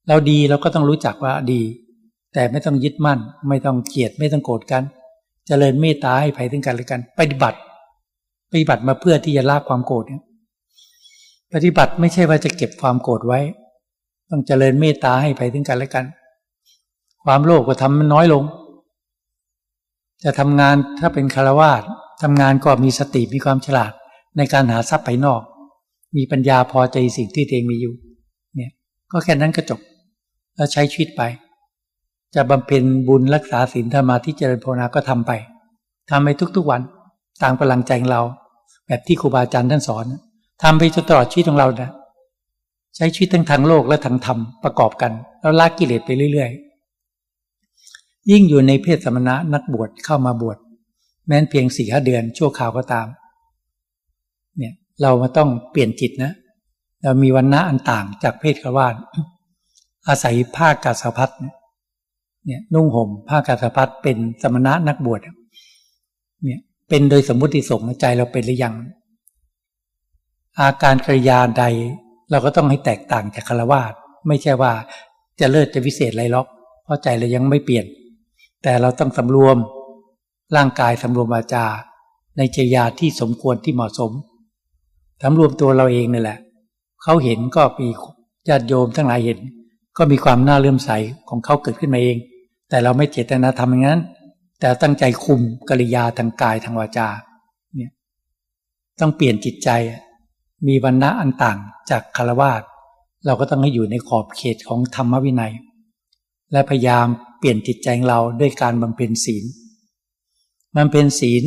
[0.07, 1.61] เราดีเราก็ต้องรู้จักว่าดี
[2.33, 4.87] แต่ไม่ต้องยึดมั่น ไม่ต้องเกลียดไม่ต้องโกรธกันจ
[5.47, 7.57] เจริญเมตตาให้ภัยถึงกันและกัน ปฏิบัติ
[8.51, 10.21] ปฏิบัติมาเพื่อที่จะละความโกรธเนี่ย
[11.53, 13.39] ปฏิบัติไม่ใช่ว่าจะเก็บความโกรธไว้
[14.29, 16.05] ต้องเจริญเมตตาให้ภัยถึงกันและกัน
[17.23, 18.43] ความโลภก็ทำมันน้อยลง
[20.23, 21.81] จะทำงานถ้าเป็นคารวาส
[22.21, 23.91] ทำงานก็มีสติมีความฉลาด
[24.37, 25.41] ในการหาทรัพย์ภายนอก
[26.17, 27.93] มีปัญญาพอใจสิ่งที่ตัวเองมีอยู่
[28.55, 28.71] เนี่ย
[29.11, 29.79] ก็แค่นั้นก็จบ
[30.55, 31.21] แล้วใช้ชีวิตไป
[32.35, 35.31] จะบำเพ็ญบุญรักษาศีลธรรมาที่เจริญภาวนาก็ทำไป
[36.09, 36.81] ทำไปทุกๆวัน
[37.43, 38.21] ตามพลังใจของเรา
[38.87, 40.05] แบบที่ครูบาอาจารย์ท่านสอน
[40.63, 41.91] ทำไปจนตลอดชีวิตของเรานะ
[42.95, 46.51] ใช้ชีวิตทั้งทางโลกและทางธรรมประกอบกัน แล้วละกิเลสไปเรื่อย
[47.35, 50.57] ๆ ยิ่งอยู่ในเพศสมณะนักบวชเข้ามาบวช
[51.27, 53.07] แม้นเพียงสี่ห้าเดือนชั่วคราวก็ตาม
[54.57, 56.31] เนี่ยเรามาต้องเปลี่ยนจิตนะ
[57.03, 58.95] เรามีวันณะอันต่างจากเพศขวาน
[60.07, 61.55] อาศัยผ้ากาสพัดเนี่ย
[62.73, 65.19] นุ่งห่มผ้ากาสพัดเป็นสมณะนักบวช
[66.43, 68.75] เนี่ยเป็นโดยสมมุติสงใจเราเป็นหรือยัง
[70.59, 71.63] อาการกริยาใด
[72.31, 73.93] เราก็ต้องให้แตกต่างจากคารวาส
[74.27, 74.73] ไม่ใช่ว่า
[75.39, 76.47] จะเลิศจะวิเศษอะไรหรอก
[76.83, 77.85] เพราะใจเรายังไม่เปลี่ยน
[78.63, 79.57] แต่เราต้องสำรวม
[80.55, 81.65] ร่างกายสำรวมวาจา
[82.37, 84.11] ในจยาที่สมควรที่เหมาะสม
[85.23, 86.39] สำรวมตัวเราเองนี่แหละ
[87.03, 87.87] เขาเห็นก็มี
[88.49, 89.39] ญาติโยมทั้งหลายเห็น
[89.97, 90.89] ก็มีความน่าเลื่อมใส
[91.29, 92.17] ของเขาเกิดขึ้นมาเอง
[92.71, 94.01] แต่เราไม่เจตนาทำอย่างนั้น
[94.59, 97.07] แต่ตั้งใจคุมกิริยาทางกายทางวาจา
[97.75, 97.91] เนี่ย
[98.99, 99.69] ต้องเปลี่ยนจิตใจ
[100.67, 101.57] มีวันณะอันต่าง
[101.89, 102.61] จากคารวาส
[103.25, 105.53] เราก็ต้องให้อยู่ในขอบเขตของธรรมวินัย
[106.51, 107.05] และพยายาม
[107.39, 109.43] เปลี่ยนจิตใจของเราด้วยการบำเพ็ญศีล
[110.77, 111.43] มันเป็นศีล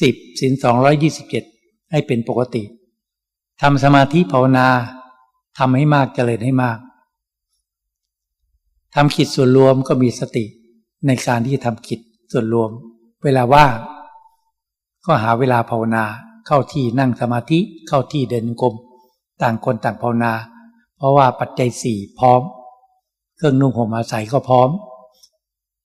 [0.00, 1.44] สิบศีลสองร้อยยี่สิบเจ็ด
[1.90, 2.62] ให้เป็นปกติ
[3.60, 4.68] ทำสมาธิภาวนา
[5.58, 6.78] ทำให้มากเจริญให้มาก
[8.94, 10.44] ทำขิดส่วนรวมก็มีสติ
[11.06, 12.00] ในการที่ทำขิด
[12.32, 12.70] ส่วนรวม
[13.24, 13.76] เวลาว่าง
[15.06, 16.04] ก็หาเวลาภาวนา
[16.46, 18.74] เข้าที่นั่งสมาธิเข้าที่เดินกลม
[19.42, 20.32] ต่างคนต่างภาวนา
[20.96, 22.40] เพราะว่าปัจจัยสี่พร้อม
[23.36, 24.68] เครื่องนุ่งห่มอาศัยก็พร้อม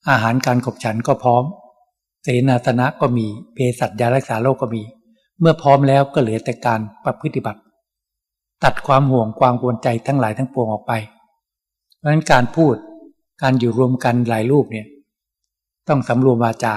[0.09, 1.43] อาหารการขบฉันก็พร้อม
[2.23, 4.83] เสนาสนะก็มีเภสัชยารักษาโรคก็มี
[5.39, 7.61] เมื่อพร้อมแล้วก็เหลือแต่การประพฤติบัติ
[8.63, 10.93] ตัดความห่วงความกวนใจทั้งหลายทั้งปวงออกไป
[11.97, 12.75] เพราะฉะนั้นการพูด
[13.41, 14.87] การอยู่รวมกันหลายรูปเนี่ย
[15.87, 16.75] ต้องสำรวมวาจา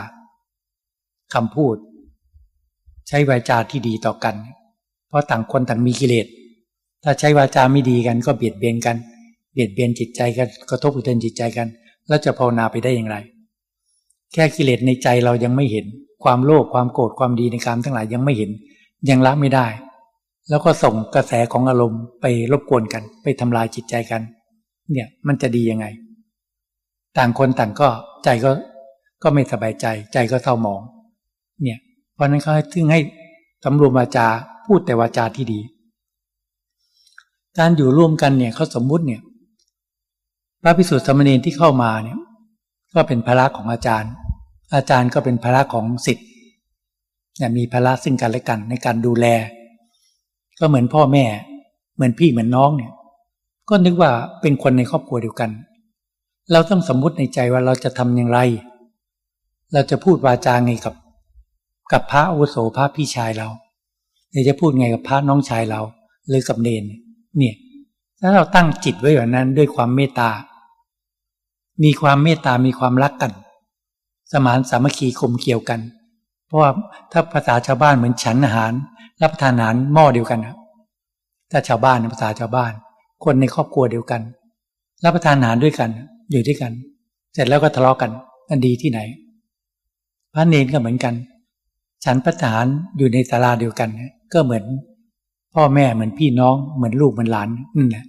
[1.35, 1.77] คำพูด
[3.09, 4.35] ใช้วาจาที่ดีต่อกัน
[5.09, 6.27] เพราะต่างคนต่างมีกิเลส
[7.05, 8.97] ถ้าใช้วาจาไม่ดีกันก็เบียดเบียนกัน
[9.53, 11.69] เบียดเบียนจิตใจกันกระทบกระเทือนจิตใจกัน
[12.09, 13.17] แล้วจะภาวนาไปได้อย่างไร
[14.33, 15.87] แค่กิเลสในใจเรายังไม่เห็น
[16.25, 18.51] ความโลภความโกรธความดีในการทั้งหลายยังไม่เห็น
[19.09, 19.67] ยังละไม่ได้
[20.49, 24.23] แล้วก็ส่งกระแสของอารมณ์ไปรบกวนกัน ไปทำลายจิตใจกัน
[24.93, 25.87] เนี่ยมันจะดียังไง
[27.17, 27.89] ต่างคนต่างก็
[28.25, 28.51] ใจก็
[29.23, 30.81] ก็ไม่สบายใจ ใจก็เศร้าหมอง
[31.63, 31.79] เนี่ย
[32.15, 33.01] เพราะนั้นเขาถึงให้
[33.65, 34.27] สำรวมวาจา
[34.67, 35.61] พูดแต่วาจาที่ดี
[37.59, 39.23] การอยู่ร่วมกันเนี่ยเขาสมมุติเนี่ย
[40.63, 42.19] พระพิสุทธิ์สมณีที่เข้ามาเนี่ย
[42.95, 44.13] ก็เป็นภาระของอาจารย์
[44.75, 46.27] อาจารย์ก็เป็นภาระของสิทธิ์
[47.37, 49.27] เนี่ยมีภาระซึ่งกันและกันในการดูแล
[50.61, 51.25] ก็เหมือนพ่อแม่
[51.95, 52.93] เหมือนพี่เหมือนน้องเนี่ย
[53.69, 55.51] ก็นึกว่าเป็นคนในครอบครัวเดียวกัน
[56.53, 58.39] เราต้องสมมุติในใจว่าเราจะทำอย่างไร
[59.73, 60.95] เราจะพูดวาจาไงกับ
[61.93, 63.49] กับพระอุโสพระพี่ชายเรา
[64.31, 65.81] หรือจะพูดไงกับพระน้องชายเรา
[66.29, 66.85] หรือกับเนน
[67.37, 67.55] เนี่ย
[68.21, 70.31] ถ้าเราตั้งจิตไว้แบบนั้นด้วยความเมตตา
[71.85, 73.33] มีความเมตตามีความรักกัน
[74.33, 75.81] สมานสามัคคีคมเกี่ยวกัน
[76.47, 76.71] เพราะว่า
[77.13, 78.73] ถ้าภาษาชาวบ้านเหมือนฉันอาหาร
[79.23, 80.57] รับประทานอาหารหม้อเดียวกันนะ
[81.51, 82.73] ถ้าชาวบ้านภาษาชาวบ้าน
[83.25, 84.21] คนในครอบครัวเดียวกัน
[85.05, 85.91] รับประทานอาหารด้วยกัน
[86.31, 86.73] อยู่ด้วยกัน
[87.33, 88.11] เสร็จแล้วก็ทะเลาะกัน
[88.49, 89.01] มันดีที่ไหน
[90.35, 91.15] พระเนนก็เหมือนกัน
[92.05, 92.65] ฉันประทาน
[92.97, 93.91] อยู่ในศาลาเดียวกัน
[94.33, 94.65] ก็เหมือน
[95.55, 98.05] พ่อแม่เหมือนพี่น้องเหมือนลูกเหมือนหลานนั่นแหละ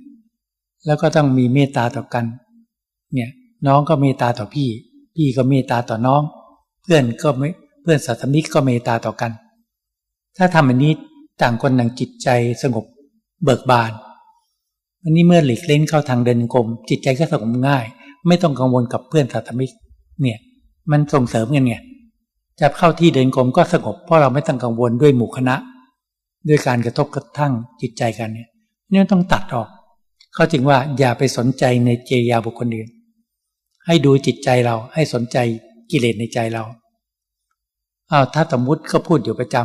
[0.86, 2.25] แล้วก็ต้องมีเมตตาต่อกัน
[3.13, 3.29] เนี่ย
[3.67, 4.69] น้องก็เมตตาต่อพี่
[5.15, 6.21] พี่ก็เมตตาต่อน้อง
[6.82, 7.49] เพื่อนก็ไม่
[7.82, 9.32] เพื่อนสัตมิกก็เมตตาต่อกัน
[10.38, 10.93] ถ้าทำแบบนี้
[11.41, 12.27] ต่างคนต่างจิตใจ
[12.62, 12.86] สงบ
[13.43, 13.91] เบิกบาน
[15.03, 17.86] อันนี้เมื่อหลีกเล่นเข้าทางเดินกลมจิตใจก็สงบง่าย
[18.27, 19.71] ไม่ต้องกังวลกับเพื่อนสัตมิก
[20.21, 20.39] เนี่ย
[20.91, 21.75] มันส่งเสริมกันไง
[22.60, 25.55] จะเข้าที่เดินกลมก็สงบเพราะเราไม่ต้องกังวลด้วยหมู่คณะ
[26.47, 28.49] ด้วยการกระทบกระทั่งจิตใจกันเนี่ย
[28.91, 29.67] นี่ต้องตัดออก
[30.34, 32.89] เขาจึงว่าอย่าไปสนใจในเจยาบุคคลอื่น
[33.86, 35.38] ให้ดูจิตใจเราให้สนใจ
[35.91, 36.63] กิเลสในใจเรา
[38.12, 39.55] อ้าวถ้าสมมุติก็พูดอยู่ประจ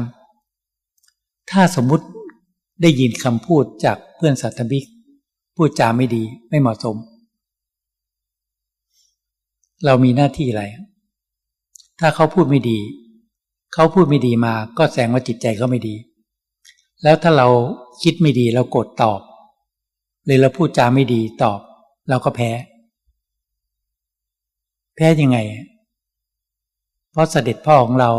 [0.70, 2.04] ำถ้าสมมุติ
[2.82, 4.84] ได้ยินคำพูดจากเพื่อนสัตมิก
[5.56, 6.96] พูดจาไม่ดีไม่เหมาะสม
[9.84, 10.64] เรามีหน้าที่อะไร
[12.00, 12.78] ถ้าเขาพูดไม่ดี
[13.74, 15.94] เขาพูดไม่ดีมา ก็แสดงว่าจิตใจเขาไม่ดี
[17.02, 17.48] แล้วถ้าเรา
[18.02, 19.20] คิดไม่ดีเรากดตอบ
[20.24, 21.60] หรือเราพูดจาไม่ดีตอบ
[22.08, 22.50] เราก็แพ้
[24.96, 25.38] แพ้ยังไง
[27.10, 28.10] เพราะเสด็จพ่อของเรา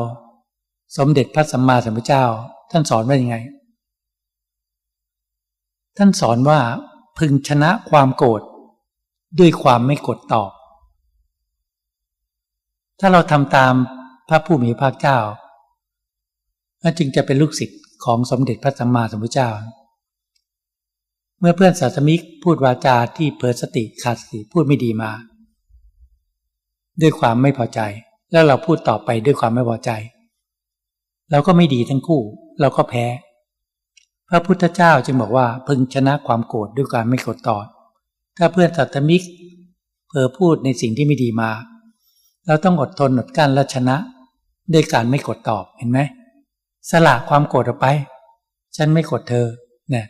[0.98, 2.24] สมเด็จพระสัมมาสัมพุทธเจ้า
[2.72, 3.38] ท่านสอนว่ายังไง
[5.98, 6.60] ท่านสอนว่า
[7.18, 8.42] พึงชนะความโกรธ
[9.40, 10.52] ด้วยความไม่กดตอบ
[13.00, 13.74] ถ้าเราทำตาม
[14.30, 15.18] พระผู้มีพระเจ้า
[16.82, 19.50] ก็จึงจะเป็นลูกศิษย์ของสมเด็จพระสัมมาสัมพุทธเจ้า
[21.40, 25.12] เมื่อเพื่อนศาสมิกพูดวาจาที่เผลอสติขาดสติพูดไม่ดีมา
[27.02, 27.80] ด้วยความไม่พอใจ
[28.32, 29.92] แล้วเราพูดต่อไปด้วยความไม่พอใจ
[31.32, 32.22] เราก็ไม่ดีทั้งคู่
[32.62, 33.06] เราก็แพ้
[34.30, 37.66] พระพุทธเจ้าจึงบอกว่าพึงชนะความโกรธด้วยการไม่โกดตอด
[38.38, 39.24] ถ้าเพื่อนสัตมิก
[40.08, 41.52] เผลอพูดในสิ่งที่ไม่ดีมา
[42.48, 43.96] เราต้องอดทนอดกั้นและชนะ
[44.74, 46.00] ด้วยการไม่กดตอบเห็นไหม
[46.90, 47.88] สละความโกรธออกไป
[48.78, 49.48] ฉันไม่กรธเธอ
[49.90, 50.06] เนี่ย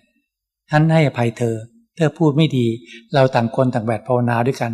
[0.69, 1.55] ฉันให้อภัยเธอ
[1.95, 2.65] เธอพูดไม่ดี
[3.13, 4.71] เราต่างคนต่างแบบภาวนาด้วยกัน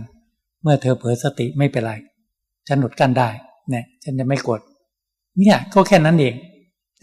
[0.62, 1.94] เมื่อเธอเผลอสติไม่เป็นไร
[2.68, 3.30] ฉันอดกั้นได้
[3.70, 4.62] เนี่ยฉันจะไม่กด
[5.40, 6.36] เนี่ยก็แค่นั้นเอง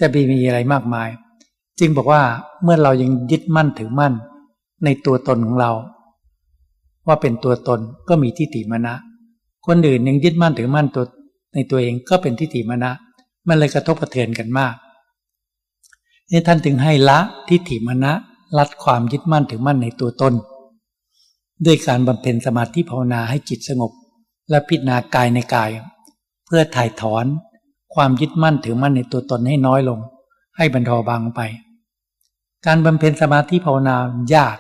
[0.01, 1.09] จะมีมีอะไรมากมาย
[1.79, 2.23] จึงบอกว่า
[2.63, 4.15] เมื่อเรายังยึดมั่นถือมั่น
[4.85, 5.73] ในตัวตนของเรา
[7.07, 8.95] ว่าเป็นตัวตนก็มีทิฏฐิมานะ
[9.67, 11.05] คนอื่นยังยึดมั่นถือมั่นตัว
[11.55, 12.93] ในตัวเองก็เป็นทิฏฐิมานะ
[13.49, 14.75] มันเลยกระทบกระเทือนกันมาก
[16.31, 17.19] นี่ท่านถึงให้ละ
[17.49, 18.13] ทิฏฐิมานะ
[18.59, 20.35] ลัดความยึดมั่นถือมั่นในตัวตน
[21.67, 23.93] ด้วยการบำเพ็ญสมาธิภาวนาให้จิตสงบ
[24.51, 25.71] และพิจารณากายในกาย
[26.47, 27.25] เพื่อถ่ายถอน
[27.95, 29.99] ความยึดมั่นถือมั่นในตัวตนให้น้อยลง
[30.57, 31.41] ให้บรรทอบางไป
[32.67, 33.97] การบำเพ็ญสมาธิภาวนา
[34.35, 34.59] ยาก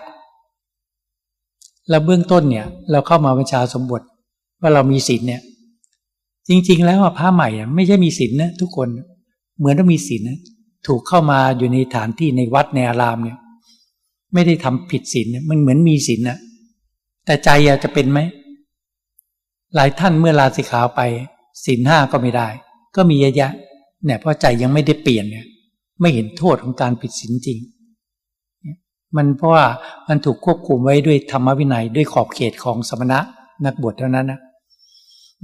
[1.88, 4.02] แล้วเบื้องต้นเนี่ยเราเข้ามาวิชาสมบท
[4.60, 5.42] ว่าเรามีศีลเนี่ย
[6.48, 8.88] จริง ๆ แล้วพระใหม่ไม่ใช่มีศีลนะทุกคน
[9.58, 10.38] เหมือนต้องมีศีลนะ
[10.86, 13.38] ถูกเข้ามาอยู่ในฐานที่ในวัดในอารามเนี่ย
[14.34, 16.38] ไม่ได้ทำผิดศีลมันเหมือนมีศีลนะ
[17.24, 17.50] แต่ใจ
[17.82, 18.20] จะเป็นไหม
[19.74, 21.00] หลายท่านเมื่อลาสิขาไป
[21.64, 22.48] ศีลห้าก็ไม่ได้
[22.96, 23.52] ก็มีเยอะแยะ
[24.04, 25.46] เนี่ยเพราะใจยังไม่ได้เปลี่ยนเนี่ย
[26.00, 27.58] ไม่เห็นโทษของการผิดศีลจริง
[29.16, 29.64] มันเพราะว่า
[30.08, 33.18] มันถูกควบคุมไว้ด้วยธรรมวินัยด้วยขอบเขตของสมณะ
[33.64, 34.40] นักบวชเท่านั้นนะ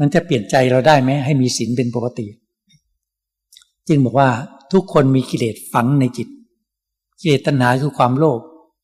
[0.01, 2.27] มันจะเปลี่ยนใจเราได้ไหมให้มีศีลเป็นปกติ
[3.89, 4.29] จึงบอกว่า
[4.73, 6.29] ทุกคนมีกิเลสฝังในจิต
[7.21, 8.41] กิเลสตัณหาคือความโลภ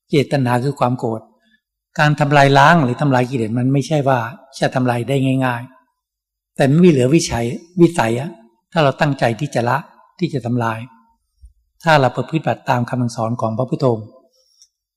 [0.08, 1.20] กิเลสตัณหาคือความโกรธ
[1.98, 4.18] การทำลายล้างหรือทำลายกิเลสมันไม่ใช่ว่า
[4.60, 5.62] จะทำลายได้ง่าย
[6.08, 7.46] ๆ แต่ไม่เหลือวิชัย
[7.80, 8.30] วิสัยอะ
[8.72, 9.78] ถ้าเราตั้งใจที่จะละ
[10.18, 10.78] ที่จะทำลาย
[11.84, 14.06] ถ้าเราประพฤติบัติตามคำสอนของพระพุทธองค์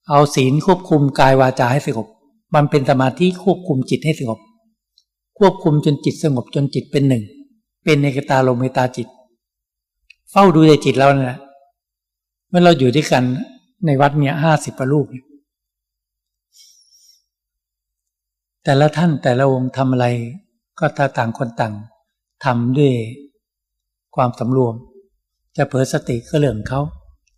[0.10, 2.08] เอาศีลควบคุมกายวาจาให้สงบ
[2.56, 4.40] มันเป็นสมาธิควบคุมจิตให้สงบ
[5.40, 7.24] ควบคุมจนจิตสงบจนจิตเป็นหนึ่ง
[7.84, 9.08] เป็นในกตาลมเมตาจิต
[10.32, 11.38] เฝ้าดูในจิตเราเนี่ย
[12.50, 13.24] เมื่อเราอยู่ด้วยกัน
[13.86, 15.06] ในวัดเนี่ยห้าสิบประลูก
[18.64, 20.06] แต่ละท่านแต่ละองค์ทำอะไร
[20.80, 21.74] ก็ถ้าต่างคนต่าง
[22.46, 22.94] ทำด้วย
[24.16, 24.76] ความสำรวม
[25.58, 26.82] จะเผลอสติก็เรื่องเขา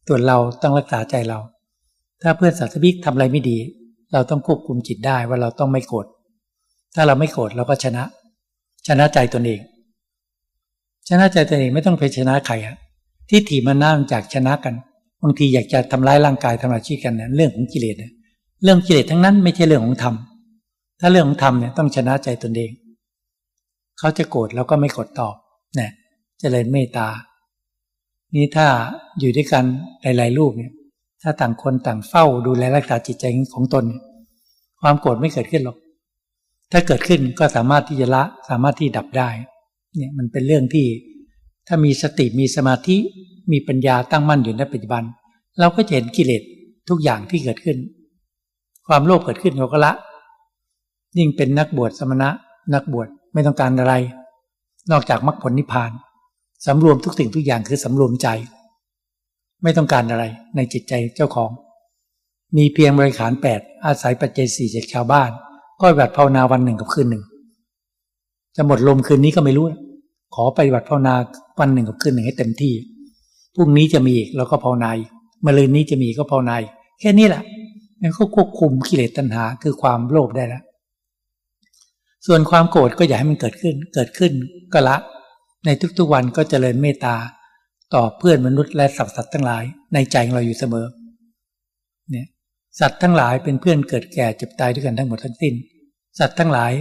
[0.08, 1.40] ตัวเราต้องรักษาใจเรา
[2.22, 3.58] ถ้าเพื่อนสัตว์พิกทำอะไรไม่ดี
[4.14, 6.06] เราต้องควบคุมจิตได้ว่าเราต้องไม่โกรธ
[6.96, 8.04] ถ้าเราไม่โกรธเราก็ชนะ
[8.88, 9.60] ชนะใจตนเอง
[11.10, 12.76] ชนะใจตนเองไม่ต้องไปชนะใครอะ
[13.30, 14.74] ที่ถีมันน่าจากชนะกัน
[15.22, 17.96] บางทีอยากจะทำร้ายร่างกายทำลายชีวิตกันเนี่ยเรื่องของกิเลส
[18.64, 20.16] เรื่องกิเลสทั้งนั้นไม่ใช่เรื่องของธรรม
[21.00, 22.72] ถ้าเรื่องของธรรมเนี่ยต้องชนะใจตนเอง
[24.00, 25.36] เขาจะโกรธเราก็ไม่กดตอบ
[25.76, 25.94] เนี่ยจ
[26.40, 27.08] เจริญเมตตา
[28.36, 28.68] นี่ถ้า
[29.20, 29.66] อยู่ด้วยกัน
[30.02, 30.72] หลายๆรูปเนี่ย
[31.22, 33.86] ถ้าต่างคนต่างเฝ้าดูแลรักษาจิตใจของตน
[34.82, 35.78] ความโกรธไม่เกิดขึ้นหรอก
[36.72, 39.30] ถ้าเกิดขึ้นก็สามารถที่จะละสามารถที่ดับได้
[39.96, 40.88] เนี่ยมันเป็นเรื่องที่
[41.68, 42.98] ถ้ามีสติมีสมาธิ
[43.52, 45.04] มีปัญญาตั้งมั่นอยู่ในปัจจุบัน
[45.60, 46.44] เราก็จะเห็นกิเลส
[46.90, 47.78] ทุกอย่างที่เกิดขึ้น
[48.88, 49.94] ความโลภเกิดขึ้นเราก็ละ
[51.18, 52.30] ยิ่งเป็นนักบวชสมณะ
[52.74, 53.94] นักบวชไม่ต้องการอะไร
[54.92, 55.92] นอกจากมรรคผลนิพพาน
[56.66, 58.28] สำรวมทุกสิ่งทุกอย่างคือสำรวมใจ
[59.64, 60.24] ไม่ต้องการอะไร
[60.56, 61.52] ในจิตใจเจ้าของ
[62.58, 65.32] มีเพียงบริขารแปดอาศัยปัจเจสี่จากชาวบ้าน
[65.82, 67.24] ก็แบบภาวนาวันหนึ่งกับคืนหนึ่ง
[68.56, 69.66] จะหมดลมคืนนี้ก็ไม่รู้
[70.36, 71.16] ขอไปบัติภาวนา
[71.60, 72.74] วันหนึ่งกับคืนหนึ่งให้เต็มที่
[73.56, 74.90] พรุ่งนี้จะมีอีกแล้วก็ภาวนา
[75.42, 76.56] เมื่อลืนนี้จะมีก็ภาวนา
[77.00, 77.44] แค่นี้แหละ
[78.02, 80.64] นั่นก็ควบคุมกิเลสตัณหาคือความโลภได้แล้ว
[82.26, 84.32] ส่วนความโกรธก็อย่าให้มันเกิดขึ้น เกิดขึ้น
[84.74, 84.98] ก็ละ
[85.66, 87.16] ในทุกๆวันก็เจริญเมตตา
[87.94, 90.86] ต่อเพื่อนมนุษย์และสัตว์สัตว์ทั้งหลาย ในใจของเราอยู่เสมอ
[92.80, 95.54] สัตว์ทั้งหลายเป็นเพื่อนเกิดแก่เจ็บตายด้วยกันทั้งหมดทั้งสิ้น
[96.20, 96.74] สัตว์ทั้งหลาย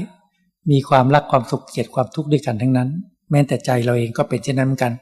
[0.71, 2.89] มีความรักความสุขเกลียดความทุกข์ด้วยกันทั้งนั้น
[3.31, 4.93] แม้แต่ใจเราเองก็เป็นเช่นนั้นเหมือนกัน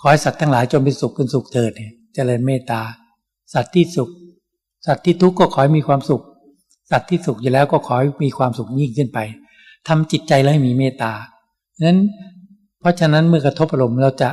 [0.00, 2.80] ขอให้สัตว์ทั้งหลายจงเป็นสุขเป็นสุขเถิดเนี่ยเจริญเมตตา
[3.54, 4.10] สัตว์ที่สุข
[4.86, 6.22] สัตว์ที่ทุกข์ก็ขอให้มีความสุข
[6.90, 9.18] สัตว์ที่สุขอยู่แล้วก็ขอให้มีความสุขยิ่งขึ้นไป
[9.88, 11.12] ทำจิตใจแล้วให้มีเมตตา
[11.76, 12.00] ฉะนั้น
[12.80, 14.30] เพราะฉะนั้นเมื่อกระทบอารมณ์เราจะ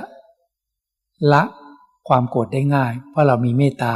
[1.33, 1.43] ละ
[2.07, 3.93] ความโกรธได้ง่าย เพราะเรามีเมตตา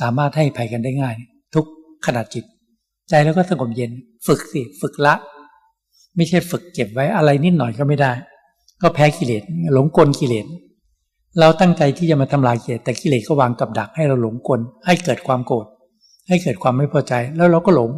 [0.00, 1.16] สามารถให้ภัยกันได้ง่าย
[1.54, 1.66] ทุก
[2.06, 2.44] ขณะจิต
[3.08, 3.90] ใจแล้วก็สงบเย็น
[4.26, 5.14] ฝึกสิฝึกละ
[6.16, 8.12] ไม่ใช่ฝึกเก็บไว้อะไรนิดหน่อยก็ไม่ได้
[8.82, 10.46] ก็แพ้กิเลสหลงกลกิเลส
[11.40, 15.66] เราตั้งใจที่จะมาทำลายกิเลสแต่กิเลสก็วางกับดักให้เราหลงกล ให้เกิดความโกรธ
[16.28, 17.90] ให้เกิดความไม่พอใจ แล้วเราก็หลง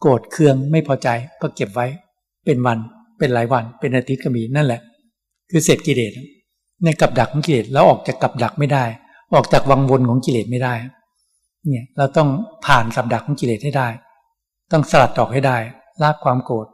[0.00, 1.08] โกรธเคืองไม่พอใจ
[1.42, 1.86] ก็เก็บไว้
[2.44, 2.78] เป็นวัน
[3.18, 4.80] เป็นหลายวัน เป็นอาทิตย์ก็มีนั่นแหละ
[5.50, 6.12] คือเสร็จกิเลส
[6.84, 8.84] ในกับดักของกิเลสแล้วออกจากกับดักไม่ได้
[9.34, 10.74] ออกจากวังวนของกิเลสไม่ได้
[11.68, 12.28] เนี่ยเราต้อง
[12.66, 13.88] ผ่านกับดักของกิเลสให้ได้
[14.72, 15.58] ต้องสลัดออกให้ได้
[16.02, 16.66] ละความโกรธ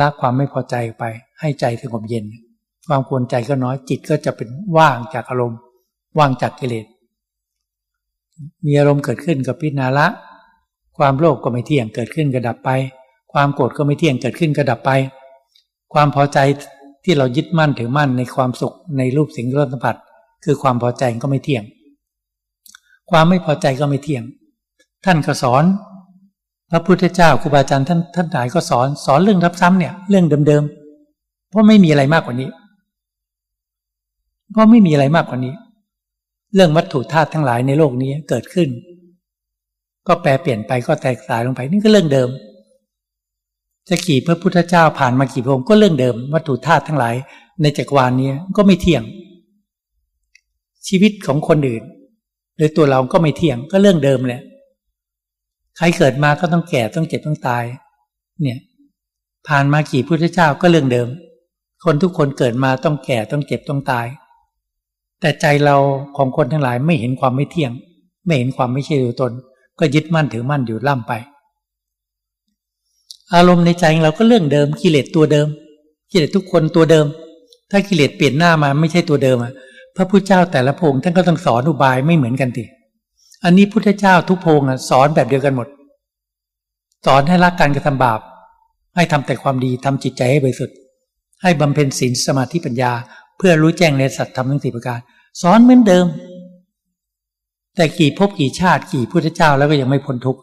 [0.00, 1.04] ละความไม่พอใจไป
[1.40, 2.24] ให้ใจสงบเย็น
[2.88, 5.58] ความควรใจก็น้อยจิตก็จะเป็นว่างจากอารมณ์
[6.18, 6.86] ว่างจากกิเลส
[8.66, 10.06] มีอารมณ์เกิดขึ้นกับพิจารณาละ
[10.98, 12.70] ความโลภก็ไม่เที่ยงเกิดขึ้นก็ดับไป
[13.32, 14.90] ความโกรธก็ไม่เที่ยงเกิดขึ้นก็ดับไป
[15.92, 16.38] ความพอใจ
[17.04, 19.96] ที่เรายึดมั่นถือมั่นในความสุขในรูปสิ่งรสสัมผัส
[20.44, 21.64] คือความพอใจก็ไม่เที่ยง
[23.12, 24.24] ความไม่พอใจก็ไม่เที่ยง
[25.04, 25.64] ท่านก็สอน
[26.70, 32.48] พระพุทธเจ้าครูบาอาจารย์ท่านท่านหลายก็สอนสอนเรื่องรับซ้ำเนี่ย เรื่องเดิมๆเพราะไม่มีอะไรมากกว่านี้
[34.52, 35.54] เพราะไม่มีอะไรมากกว่านี้
[36.54, 38.68] เรื่องวัตถุธาตุทั้งหลายในโลกนี้เกิดขึ้น
[40.06, 42.28] ก็แปลเปลี่ยนไปก็แตกสายลงไปนี่ก็เรื่องเดิม
[43.88, 47.14] จะกี่พระพุทธเจ้าผ่านมากี่พระองค์ก็เรื่องเดิม วัตถุธาตุทั้งหลาย
[47.62, 49.02] ในจักรวาลนี้ก็ไม่เที่ยง
[50.88, 51.82] ชีวิตของคนอื่น
[52.56, 54.42] หรือตัวเราก็ไม่เที่ยงก็เรื่องเดิมแหละ
[55.76, 57.64] ใครเกิดมาก็ต้องแก่ต้องเจ็บต้องตาย
[58.42, 58.58] เนี่ย
[59.48, 61.08] ผ่านมากี่พุทธเจ้าก็เรื่องเดิม
[61.84, 64.06] คนทุกคนเกิดมาต้องแก่ต้องเจ็บต้องตาย
[65.20, 65.76] แต่ใจเรา
[66.16, 67.72] ของคนทั้งหลายไม่เห็นความไม่เที่ยง
[68.26, 69.32] ไม่เห็นความไม่ใช่ตัวตน
[69.78, 71.12] ก็ยึดมั่นถือมั่นอยู่ล่ำไป
[73.34, 75.48] อารมณ์ในใจเราก็เรื่องเดิมกิเลสตัวเดิม
[76.10, 77.06] กิเลสทุกคนตัวเดิม
[77.70, 79.52] ถ้ากิเลสเปลี่ยนหน้ามาไม่ใช่ตัวเดิมอะ
[79.96, 82.64] พระพุทธเจ้าแต่ละพงท่านก็ต้องสอนอุบายไม่เหมือนกันที
[83.44, 85.68] อันนี้พุทธเจ้าทุกพงอะสอนแบบเดียวกันหมด
[87.06, 88.20] สอนให้รักการกระทำบาป
[88.96, 90.76] ให้ทำแต่ความดีทำจิตใจให้บริสุทธิ์
[91.42, 92.92] ให้บำเพ็ญศีลสมาธิปัญญา
[93.38, 95.00] เพื่อรู้แจ้งในสัตธรรมทั้งสี่ประการ
[95.42, 96.06] สอนเหมือนเดิม
[97.76, 100.40] แต่กี่ภพกี่ชาติกี่พุทธเจ้าแล้วก็ยังไม่พ้นทุกข์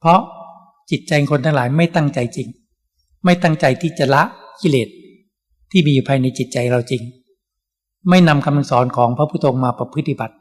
[0.00, 0.20] เพราะ
[0.90, 2.48] จิตใจคนทั้งหลายไม่ตั้งใจจริง
[3.24, 4.22] ไม่ตั้งใจที่จะละ
[4.60, 4.88] กิเลส
[5.70, 7.02] ที่มีอยู่ภายในจิตใจเราจริง
[8.08, 10.34] ไม่นำคำสอนของพระพุทธองค์มาประพฤติบัติ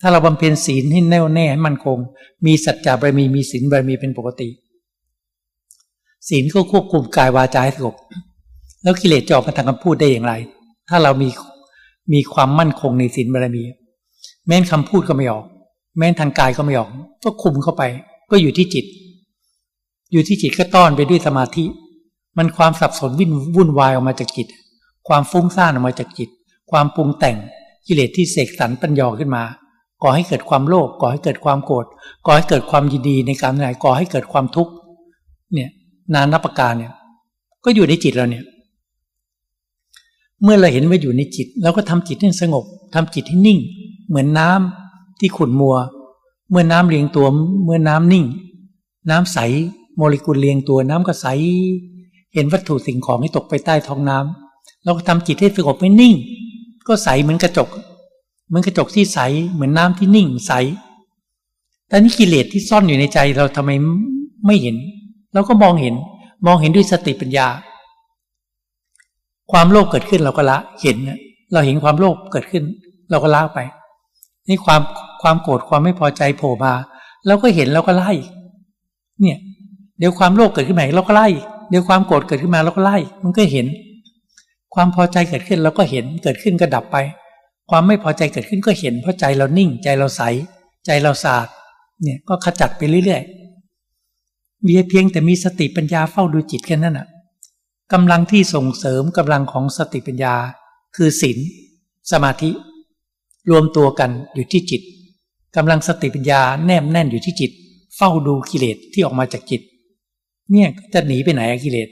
[0.00, 1.98] ถ้าเราบำเพ็ญศีลให้แน่วแน่ให้มั่นคง
[2.46, 4.48] มีสัจจะบารมีมีศีลบารมีเป็นปกติ
[6.28, 7.96] ศีลก็ควบคุมกายวาจาให้สงบ
[8.82, 10.32] แล้วกิเลสจะออกมาทางคำพูดได้อย่างไร
[10.88, 11.28] ถ้าเรามี
[12.12, 13.62] มีความมั่นคงในศีลบารมี
[14.46, 15.44] แม้นคำพูดก็ไม่ออก
[15.98, 16.90] แม้นทางกายก็ไม่ออก
[17.24, 17.82] ก็คุมเข้าไป
[18.30, 18.84] ก็อยู่ที่จิต
[20.12, 21.64] อยู่ที่จิตก็ต้อนไปด้วยสมาธิ
[22.36, 24.46] มันความสับสนวิ่นวุ่นวายออกมาจากจิต
[25.08, 26.28] ความฟุ้งซ่านออกมาจากจิต
[26.70, 27.36] ความปรุงแต่ง
[27.86, 29.44] กิเลสที่เสกสรรปัญญาขึ้นมา
[30.02, 31.86] ก่อให้เกิดความโลภก่อให้เกิดความโกรธ
[32.26, 34.72] ก่อให้เกิดความยินดีในการไหนก่อให้เกิดความทุกข์
[35.54, 35.70] เนี่ย
[36.14, 36.92] นานับประการเนี่ย
[37.64, 38.44] ก็อยู่ในจิตเราเนี่ย
[40.42, 43.58] เมื่อเราเห็นว่าอยู่ในจิตเราก็ทำจิตให้สงบทำจิตให้นิ่ง
[44.08, 45.76] เหมือนน้ำที่ขุ่นมัว
[46.50, 47.26] เมื่อน้ำเรียงตัว
[47.64, 48.24] เมื่อน้ำนิ่ง
[49.10, 49.38] น้ำใส
[49.96, 51.26] โมเลกุลเรียงตัวน้ำก็ใส
[52.34, 56.14] เห็นวัตถุสิ่งของที่ตกไปใต้ท้องน้ำเราก็ทำจิตให้สงบไม่นิ่ง
[56.86, 57.68] ก็ใสเหมือนกระจก
[58.48, 59.18] เหมือนกระจกที่ใส
[59.52, 60.52] เหมือนน้ำที่นิ่งใส
[61.88, 63.70] แต่นี่กิเลสที่ซ่อนอยู่ในใจเราทำไม
[64.46, 64.76] ไม่เห็น
[65.34, 65.94] เราก็มองเห็น
[66.46, 67.48] มองเห็นด้วยสติปัญญา
[69.50, 70.96] ความโลภเกิดขึ้นเราก็ละ เห็น
[71.52, 72.64] เราเห็นความโลภเกิดขึ้น
[73.10, 73.58] เราก็ละไป
[74.48, 74.80] นี่ความ
[75.22, 76.72] ความโกรธความไม่พอใจโผล่มา
[77.26, 78.12] เราก็เห็นเราก็ไล่
[79.20, 79.38] เนี่ย
[79.98, 81.28] เดี๋ยวความโลภเกิดขึ้นมาเราก็ไล่
[81.68, 83.66] เดี๋ยวความโกรธเกิดขึ้นมาเราก็ไล่ มันก็เห็น
[84.74, 86.96] ความพอใจเกิดขึ้นเราก็เห็นเกิดขึ้นก็ดับไป
[87.70, 90.22] ความไม่พอใจเกิดขึ้นก็เห็นเพราะใจเรานิ่ง ใจเราใส
[90.86, 91.48] ใจเราสะอาด
[92.02, 97.06] เนี่ยก็ขจัดไปเรื่อยๆมีเพียงแต่มีสติปัญญาเฝ้าดูจิตแค่นั้นอะ
[97.92, 100.34] กำลังที่ส่งเสริมกำลังของสติปัญญา
[100.96, 101.38] คือศีล
[102.10, 102.50] สมาธิ
[103.50, 104.82] รวมตัวกันอยู่ที่จิต
[105.56, 107.50] กำลังสติปัญญาแนบแน่นอยู่ที่จิต
[107.96, 109.60] เฝ้าดูกิเลสที่ออกมาจากจิต
[110.50, 111.88] เนี่ยจะหนีไปไหนกิเลส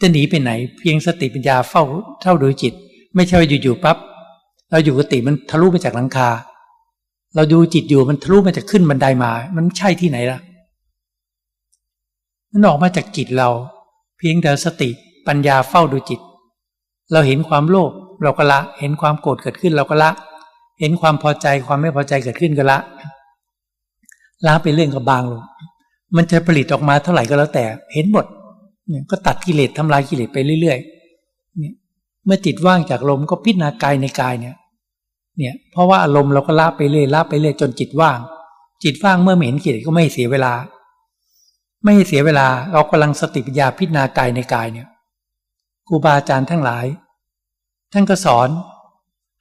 [0.00, 1.82] จะหนีไปไหน เพียงสติปัญญาเฝ้า
[2.22, 2.74] เท่าโดยจิต
[3.14, 3.96] ไม่ใช่ว่าอยู่ๆปั๊บ
[4.70, 6.28] เราอยู่กติมันทะลุมาจากหลังคา
[7.34, 10.38] เราดูจิตอยู่มันทะลุมาจากขึ้นบันไดามา มันใช่ที่ไหนล่ะ
[12.52, 13.48] มันออกมาจากจิตเรา
[14.18, 14.88] เพียงแต่สติ
[15.26, 16.20] ปัญญาเฝ้าดูจิต
[17.12, 20.10] เราเห็นความโลภเราก็ละ เห็นความโกรธเกิดขึ้นเราก็ละ
[20.80, 22.78] เห็นความพอใจความไม่พอใจเกิดขึ้นก็ละ
[24.46, 25.42] ละไปเรื่องก็บางลง
[26.16, 28.26] มันจะผลิตออกมาเท่าไหร่ก็แล้วแต่ เห็นหมด
[28.90, 31.74] เนี่ยก็ตัดกิเลสทำลายกิเลสไปเรื่อยๆเนี่ย
[32.24, 34.54] เมื่อจิตว่างจากลมก็พิจารณากายในกายเนี่ย
[35.38, 38.18] เนี่ยเพราะว่าอารมณ์เราก็ละไปเรื่อยละไปเรื่อยจนจิตว่าง
[38.84, 40.52] จิตว่างเมื่อเห็นกิเลสก็ไม่เสียเวลา
[41.84, 44.88] ไม่เสียเวลาเรากำลังสติปัญญาพิจารณากายในกายเนี่ย
[45.86, 46.86] ครูบาอาจารย์ทั้งหลาย
[47.92, 48.48] ท่านก็สอน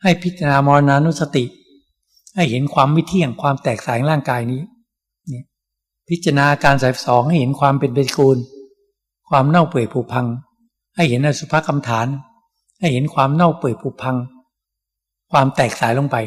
[0.04, 1.46] ให้พิจารณามรณานุสติ
[2.36, 4.62] ให้เห็นความไม่เที่ยงความแตกสายร่างกายนี้
[6.10, 8.38] พิจารณาการสายสองให้เห็นความเป็นปฏิกูล
[9.30, 10.26] ความเน่าเปื่อยผุพัง
[10.96, 12.08] ให้เห็นอสุภกรรมฐาน
[12.80, 14.16] ให้เห็นความเน่าเปื่อยผุพัง
[15.32, 16.18] ความแตกสายลงไป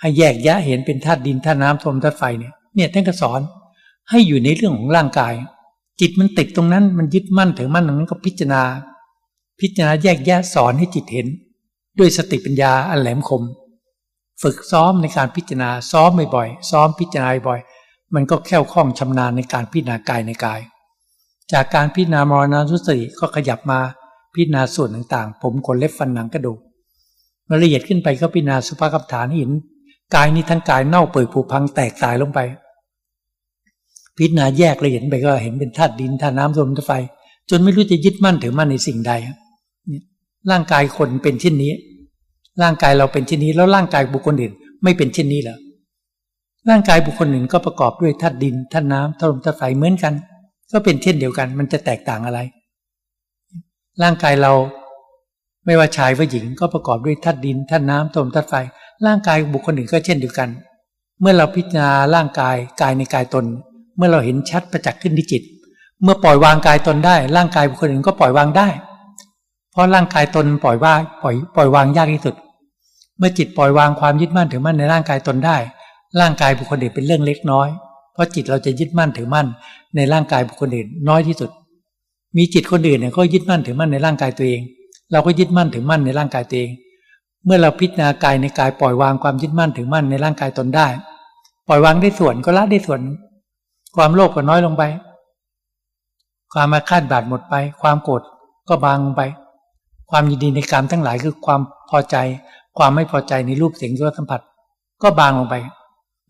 [0.00, 3.40] ให้แยกแยะเห็นเป็นธาตุดินธาตุน้ำลมธาตุไฟเนี่ยเนี่ยท่านก็สอน
[4.10, 5.34] ให้อยู่ในเรื่องของร่างกาย
[6.00, 8.62] จิตมันติดตรงนั้นมันยึดมั่นถือมั่นตรงนั้นก็พิจารณา
[9.60, 11.26] พิจารณาแยกแยะสอนให้จิตเห็น
[11.98, 13.42] ด้วยสติปัญญาอันแหลมคม
[14.42, 17.60] ฝึกซ้อมในการพิจารณาซ้อมบ่อยๆซ้อมพิจารณาบ่อย
[18.14, 20.60] มันก็แค่วคล่องชำนาญในการพิจารณากายในกาย
[21.52, 23.80] จากการพิจารณามรณานุสติก็ขยับมา
[24.34, 26.58] พิจารณาส่วนต่างๆ ผมขนเล็บฟันหนังกระดูก
[27.48, 29.50] มาละเอียดขึ้นไปก็พิจารณาสุภาพฐานหิน
[30.14, 32.40] กายนี้ทั้งกายเน่าเปื่อยผุพังแตกตายลงไป
[34.16, 36.92] พิจารณาแยกละเอียดไปก็เห็นเป็นธาตุดินธาตุน้ำลมธาตุไฟ
[37.50, 39.12] จนไม่รู้จะยึดมั่นถือมั่นในสิ่งใด
[40.50, 41.72] ร่างกายคนเป็นเช่นนี้
[42.62, 45.58] ร่างกายเราเป็นเช่นนี้แล้วร่างกายบุคคลอื่น ไม่เป็นเช่นนี้เหรอ
[46.68, 50.14] ร่างกายบุคคลอื่นก็ประกอบด้วยธาตุดินธาตุน้ำธาตุลมธาตุไฟเหมือนกัน
[50.72, 52.40] ก็เป็นเช่นเดียวกัน มันจะแตกต่างอะไร
[54.02, 54.52] ร่างกายเรา
[55.66, 58.54] ไม่ว่าชายว่าหญิงก็ประกอบด้วยธาตุดินธาตุน้ำธาตุลมธาตุไฟ
[59.06, 60.48] ร่างกายบุคคลอื่นก็เช่นเดียวกัน
[61.20, 63.44] เมื่อเราพิจารณาร่างกายกายในกายตน
[63.96, 65.42] เมื่อเราเห็นชัดประจักษ์ขึ้นที่จิต
[66.02, 68.68] เมื่อปล่อยวางกายตนได้ ร่างกายบุคคลอื่นก็ปล่อยวางได้
[69.72, 72.34] เพราะร่างกายตนปล่อยว่าปล่อยปล่อยวางยากที่สุด
[73.18, 75.56] เมื่อจิตปล่อยวางความยึดมั่นถือมั่นในร่างกายตนได้
[76.20, 77.68] ร่างกายบุคคลอื่นเป็นเรื่องเล็กน้อย
[78.12, 79.46] เพราะจิตเราจะยึดมั่นถือมั่น
[79.96, 81.50] ในร่างกายบุคคลอื่นน้อยที่สุด
[82.36, 84.60] มีจิตคนอื่นเนี่ยก็ยึดมั่นถือมั่นในร่างกายตัวเอง
[85.12, 86.70] เราก็ยึดมั่นถือมั่นในร่างกายตัวเอง
[87.44, 90.86] เมื่อเราพิจารณากายในกายปล่อยวางความยึดมั่นถือมั่นในร่างกายตนได้
[91.68, 93.00] ปล่อยวางได้ส่วนก็ละได้ส่วน
[93.96, 94.82] ความโลภก็น้อยลงไป
[96.52, 98.22] ความมาคาดบาดหมดไป ความโกรธ
[98.68, 99.22] ก็บางลงไป
[100.10, 102.16] ความยินดีในกรรมทั้งหลายคือความพอใจ
[102.78, 104.40] ความไม่พอใจในรูปเสียงรสสัมผัส
[105.02, 105.54] ก็บางลงไป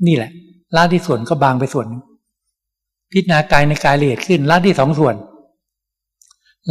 [0.07, 0.31] นี่แหละ
[0.77, 1.87] ละที่ส่วนก็บางไปส่วน
[3.13, 5.15] พิจารณากายในกายละเอียดขึ้นละที่สองส่วน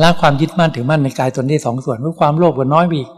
[0.02, 3.10] ละความยึดมั่นถือมั่นในกายตนได้สองส่วนเพราะความโลภก็น้อยไปอีก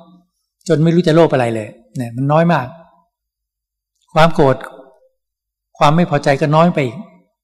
[0.68, 1.68] จนไม่รู้จะโลภอะไรเลย
[1.98, 2.68] เนี่ย มันน้อยมาก
[4.14, 4.56] ความโกรธ
[5.78, 6.98] ความไม่พอใจก็น้อยไปอีก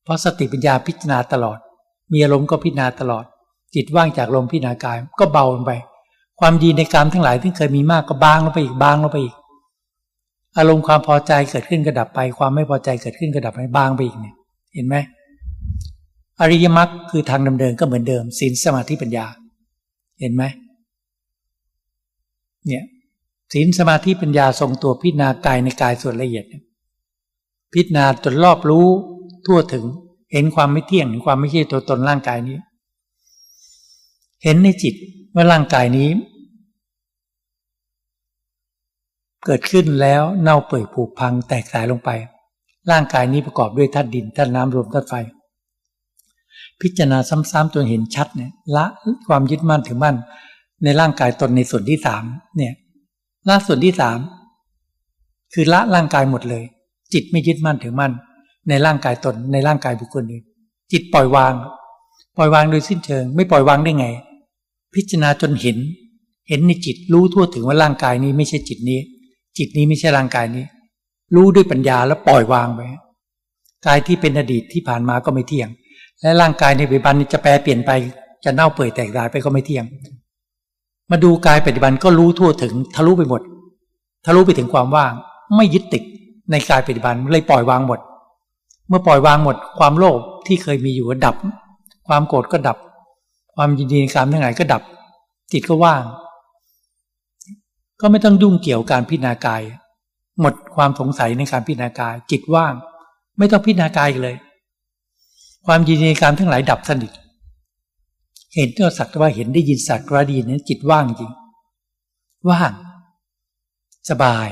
[0.03, 1.57] เพราะสติปัญญาพิจารณาตลอด
[2.11, 3.25] มีอารมณ์ก็พิจารณาตลอด
[3.75, 5.71] จิตว่างจากลมพิจารณากายก็เบาลงไป
[6.39, 9.35] ความดีในกรรมทั้งหลายที่เคยมีมากก็บางลงไปอีกบางลงไปอีก
[10.58, 14.36] อารมณ์ความพอใจเกิดขึ้นก็ดับไป ความไม่พอใจเกิดขึ้นก็ดับไปบางไปอีกเนี่ย
[14.74, 14.95] เห็นไหม
[16.41, 19.26] อริยมรรคคือทางดำเนินก็เหมือนเดิมศีลสมาธิปัญญา
[20.20, 20.43] เห็นไหม
[22.68, 22.84] เนี่ย
[23.53, 26.45] ศีลสมาธิปัญญาทรงตัวพิจารณากายในกายส่วนละเอียด
[27.74, 28.88] พิจารณาจนรอบรู้
[29.45, 29.86] ทั่วถึง
[30.32, 32.58] เห็นความไม่เที่ยงเห็นความไม่ใช่ตัวตนร่างกายนี้
[34.43, 34.95] เห็นในจิต
[35.36, 36.10] ว่าร่างกายนี้
[39.47, 42.09] เกิดขึ้นแล้วเน่าเปื่อยผุพังแตกสายลงไป
[42.91, 45.13] ร่างกายนี้ประกอบด้วยธาตุดินธาตุน้ำรวมธาตุไฟ
[46.81, 47.17] พิจารณา
[47.51, 48.85] ซ้ำๆจนเห็นชัดเนี่ยละ
[49.27, 50.15] ความยึดมั่นถือมั่น
[50.83, 52.23] ในร่างกายตนในส่วนที่สาม
[52.57, 52.73] เนี่ย
[53.47, 54.19] ละส่วนที่สาม
[55.53, 56.63] คือละร่างกายหมดเลย
[57.13, 58.11] จิตไม่ยึดมั่นถือมั่น
[58.69, 60.43] ในร่างกายตนในร่างกายบุคคลอื่น
[60.91, 61.53] จิตปล่อยวาง
[62.37, 64.07] ปล่อยวางโดยสิ้นเชิง ไม่ปล่อยวางได้ไง
[64.95, 65.77] พิจารณาจนเห็น
[66.49, 68.99] เห็นในจิตรู้ทั่วถึงว่าร่างกายนี้ไม่ใช่จิตนี้
[69.58, 70.66] จิตนี้ไม่ใช่ร่างกายนี้
[71.36, 72.82] รู้ด้วยปัญญาแล้วปล่อยวางไป
[73.88, 75.70] กายที่เป็นอดีตที่ผ่านมาก็ไม่เที่ยง
[76.22, 77.91] และร่างกายในปัจจุบันจะแปรเปลี่ยนไป
[78.43, 79.86] จะเน่าเปื่อยแตกดายไปก็ไม่เที่ยง
[81.12, 83.41] มาดูกายปัจจุบันก็รู้ทั่วถึงทะลุไปหมด
[84.26, 85.14] ทะลุไปถึงความว่าง
[85.55, 86.03] ไม่ยึดติด
[86.51, 87.99] ในกายปัจจุบันเลยปล่อยวางหมด
[88.88, 91.36] เมื่อปล่อยวางหมด ความโลภที่เคยมีอยู่ก็ดับ
[92.08, 92.78] ความโกรธก็ดับ
[93.55, 94.82] ความยินดีในการทั้งหลายก็ดับ
[95.51, 96.03] จิตก็ว่าง
[98.01, 99.61] ก็ไม่ต้องยุ่งเกี่ยวการพิจารณากาย
[100.41, 102.73] หมดความสงสัยในการพิจารณากาย จิตว่าง
[103.37, 104.35] ไม่ต้องพิจารณากายเลย
[105.65, 107.11] ความยินดีการทั้งหลายดับสนิท
[108.55, 111.31] เห็นก็สักว่าเห็นได้ยินสักว่าดีนั้นจิตว่างจริง
[112.49, 112.71] ว่าง
[114.09, 114.49] สบาย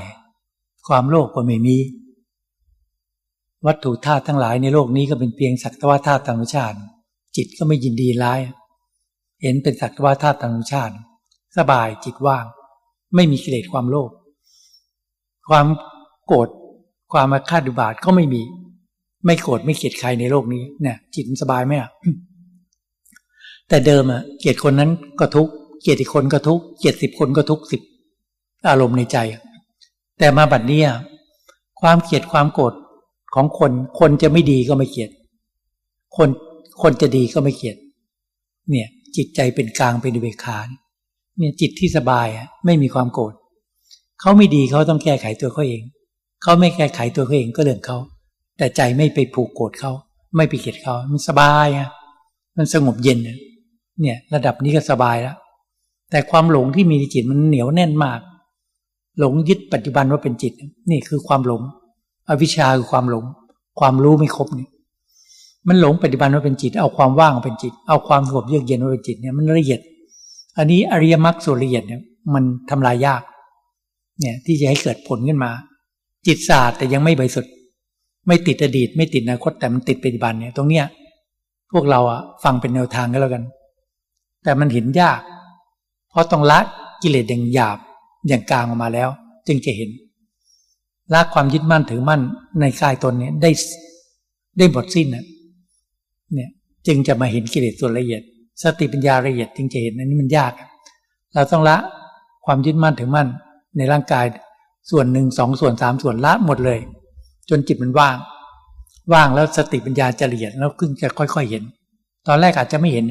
[0.87, 1.77] ความโลภกก็ไม่มี
[3.65, 6.77] วัตถุธาตุทั้งหลายในโลกนี้ก็เป็นเพียงสักว่าธาตุธรรมชาติ
[7.35, 8.39] จิตก็ไม่ยินดีร้าย
[9.41, 10.93] เห็นเป็นสักว่าธาตุธรรมชาติ
[11.57, 12.45] สบายจิตว่าง
[13.15, 14.11] ไม่มีกิเลสความโลภ
[15.49, 15.65] ความ
[16.25, 16.49] โกรธ
[17.11, 18.41] ความมาคาดุบาทก็ไม่มี
[19.25, 21.89] ไม่โกรธไม่เกลียดใครในโลกนี้เนี่ยจิตสบายไหมอะ
[23.69, 25.49] แต่เดิมอะเกลียดคนนั้นก็ทุก
[25.81, 27.81] เกลียดอีกคนก็ทุกเกลียดสิบคนก็ทุกสิบ
[28.69, 29.17] อารมณ์ในใจ
[30.19, 30.81] แต่มาบัดนี้
[31.81, 32.73] ความเกลียดความโกรธ
[33.35, 35.09] ของคน คนจะไม่ดีก็ไม่เกลียด
[36.17, 36.29] คน
[36.81, 37.77] คนจะดีก็ไม่เกลียด
[38.71, 40.81] เนี่ย จิตใจเป็นกลางเป็นเบคาเนี่ย
[41.61, 43.33] จิตที่สบายอะไม่มีความโกรธ
[44.21, 45.81] เขาไม่ดีเขาต้องแก้ไขตัวเขาเอง
[46.43, 47.97] เขาไม่แก้ไขตัวเขาเองก็เรื่องเขา
[48.57, 49.91] แต่ใจไม่ไปผูกโกรธเขา
[50.35, 51.89] ไม่ไปเกลียดเขามันสบายอะ
[52.57, 53.19] มันสงบเย็น
[54.01, 55.37] เนี่ย ระดับนี้ก็สบายแล้ว
[56.11, 58.19] แต่ความหลงที่มีในจิตมันเหนียวแน่นมาก
[59.19, 60.53] หลงยึดปัจจุบันว่าเป็นจิต
[60.89, 61.61] นี่คือความหลง
[62.29, 63.25] อวิชชาคือความหลง
[63.79, 64.67] ความรู้ไม่ครบนี่
[65.67, 69.81] มันหลงปัจจุบันว่าเป็นจิต เอาความว่างเป็นจิต เอาความสงบเยือกเย็นว่าเป็นจิตเนี่ยมันละเอียด
[70.57, 72.01] อันนี้อริยมรรคส่วนละเอียดเนี่ย
[72.33, 73.21] มันทำลายยาก
[74.21, 75.51] เนี่ยที่จะให้เกิดผลขึ้นมา
[76.27, 77.51] จิตศาสตร์แต่ยังไม่บริสุทธิ์
[78.27, 80.85] ไม่ติดอดีต ไม่ติดอนาคตแต่มันติดปัจจุบันเนี่ย ตรงเนี้ย
[81.71, 83.43] พวกเราอะฟังเป็นแนวทางก็แล้วกัน
[84.43, 85.19] แต่มันเห็นยาก
[86.09, 86.59] เพราะต้องละ
[87.01, 87.77] กิเลสอย่างหยาบ
[88.27, 89.09] อย่างกลางออกมาแล้ว
[89.47, 89.89] จึงจะเห็น
[91.13, 92.21] ละความยึดมั่นถือมั่น
[92.59, 93.51] ในกายตนเนี่ยได้
[94.57, 95.25] ได้หมดสิ้นนะ
[96.33, 96.49] เนี่ย
[96.87, 98.21] จึงจะมาเห็นกิเลสส่วนละเอียด
[98.63, 100.51] สติปัญญาละเอียดจึงจะเห็นอันนี้มันยาก
[101.33, 101.77] เราต้องละ
[102.45, 103.27] ความยึดมั่นถือมั่น
[103.77, 104.25] ในร่างกาย
[104.91, 106.79] ส่วนหนึ่งสองส่วนสามส่วนละหมดเลย
[107.49, 108.17] จนจิตมันว่าง
[109.13, 111.63] ว่างแล้วสติปัญญาจะละเอียดแล้วขึ้นจะค่อยๆเห็น
[112.27, 113.05] ตอนแรกอาจจะไม่เห็น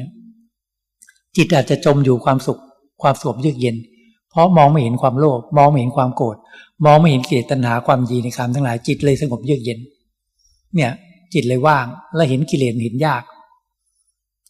[1.35, 2.59] จิตอาจจะจมอยู่ความสุข
[3.01, 3.75] ความสงบเยือกเย็น
[4.29, 6.37] เพราะมองไม่เห็นความโลภมองไม่เห็นความโกรธ
[6.85, 9.79] มองไม่เห็นกิเลสตัณหาความยีในคำทั้งหลายจิตเลยสงบเยือกเย็น
[10.75, 10.91] เนี่ย
[11.33, 11.85] จิตเลยว่าง
[12.15, 13.23] แล้วเห็นกิเลสเห็นยาก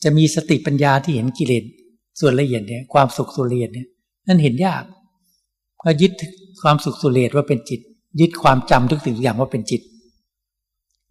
[0.06, 1.64] จะมีสติปัญญาที่เห็นกิเลส
[2.20, 3.88] ส่วนละเอียดเนี่ยความสุขส่วนละเอียดเนี่ย
[4.28, 4.84] นั่นเห็นยาก
[5.84, 6.12] ก็ยึด
[6.62, 7.80] ความสุขสุเรศว่าเป็นจิต
[8.20, 9.82] ยึดความจำทุกสิ่งทุกอย่างว่าเป็นจิต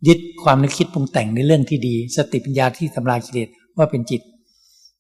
[0.08, 4.20] ยึดความนึกคิดปรุงแต่งในเรื่องที่ดี สติปัญญาที่ทำลายกิเลสว่าเป็นจิต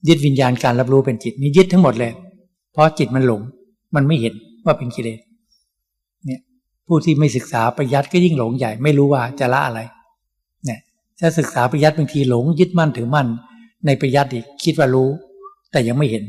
[0.08, 2.12] ยึดวิญญาณการรับรู้เป็นจิตนี่ยึดทั้งหมดเลย
[2.72, 3.40] เพราะจิตมันหลง
[3.94, 4.34] มันไม่เห็น
[4.64, 5.18] ว่าเป็นกิเลส
[6.24, 6.40] เนี่ย
[6.86, 9.80] ผู้ที่ไม่ศึกษาประยัดก็ยิ่งหลงใหญ่ไม่รู้ว่าจะละอะไร
[10.64, 10.80] เนี่ย
[11.18, 13.28] ถ้าศึกษาประยัดบางทีหลงยึดมั่นถือมั่น
[13.86, 15.08] ในประยัดอีกคิดว่ารู้
[15.72, 16.24] แต่ยังไม่เห็น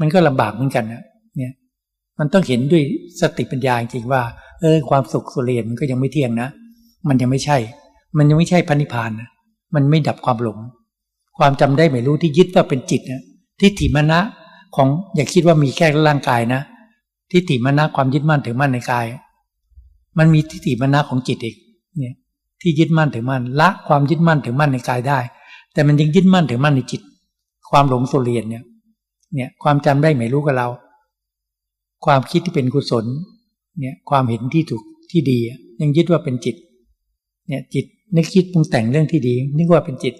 [0.00, 1.02] มันก็ลำบากเหมือนกันนะ
[1.36, 1.52] เนี่ย
[2.18, 2.82] มันต้องเห็นด้วย
[3.20, 4.22] สติปัญญาจริงว่า
[4.60, 6.48] เออ ความสุขสุเรนมันก็ยังไม่เที่ยงนะ
[7.08, 7.56] มันยังไม่ใช่
[8.16, 9.28] มันยังไม่ใช่พันิพานนะ
[9.74, 10.58] มันไม่ดับความหลง
[11.38, 13.22] ความจำได้ไม่รู้ที่ยึดว่าเป็นจิตนะ
[13.60, 14.20] ทิฏฐิมณะ
[14.76, 16.60] ของอย่าคิดว่ามีแค่ร่างกายนะ
[17.32, 19.06] ทิฏฐิมณะความยึดมั่นถือมั่นในกาย
[20.18, 21.56] มันมีทิฏฐิมณะของจิตอีก
[21.98, 22.14] เนี่ย
[22.60, 25.18] ที่ยึดมั่นถือมั่นละความยึดมั่นถือมั่นในกายได้
[25.76, 27.00] แต่มันยังยึดมั่นถือมั่นในจิต
[27.70, 28.62] ความหลงสุเรียนเนี่ย
[29.34, 30.68] เนี่ยความจำได้ไม่รู้กับเรา
[32.04, 33.04] ความคิดที่เป็นกุศล
[33.80, 35.38] เนี่ยความเห็นที่ถูกที่ดี
[35.80, 36.56] ยังยึดว่าเป็นจิต
[37.48, 37.84] เนี่ยจิต
[38.16, 40.14] นึกคิดปรุงแต่งเรื่องที่ดี นึกว่าเป็นจิต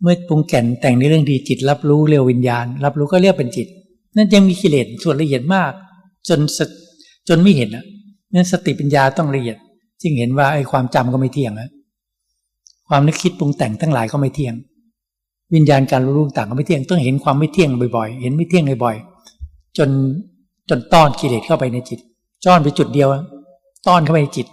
[0.00, 3.68] เมื่อปรุงแก่นแต่งในเรื่องดีจิต รับรู้เรียววิญญาณ รับรู้ก็เรียกเป็นจิต
[4.16, 5.72] นั่นยังมีกิเลสส่วนละเอียดมาก
[6.28, 6.40] จน
[7.28, 7.84] จนไม่เห็นอะ
[8.34, 9.56] นั่นสติปัญญาต้องละเอียด
[10.02, 11.68] จึงเห็นว่าไอ้ความจำก็ไม่เที่ยงนะ
[12.88, 14.54] ความนึกคิดปรุงแต่งทั้งหลายก็ไม่เที่ยง
[15.54, 19.90] วิญญาณการรู้รู้ต่างก็ไม่เที่ยง ต้องเห็นความไม่เที่ยงบ่อยๆ เห็นไม่เที่ยงบ่อยๆจน
[20.68, 21.98] จนต้อนกิเลสเข้าไปในจิต
[22.44, 23.08] จ้อนไปจุดเดียว
[23.86, 24.46] ต้อนเข้าไปในจิต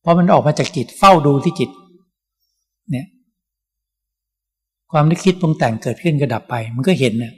[0.00, 1.70] เพราะมันออกมาจากจิตเฝ้าดูที่จิต
[2.90, 3.06] เนี่ย
[4.92, 7.32] ความนึกคิดปรุงแต่งเกิดขึ้นกระดับไป มันก็เห็นเนี่ย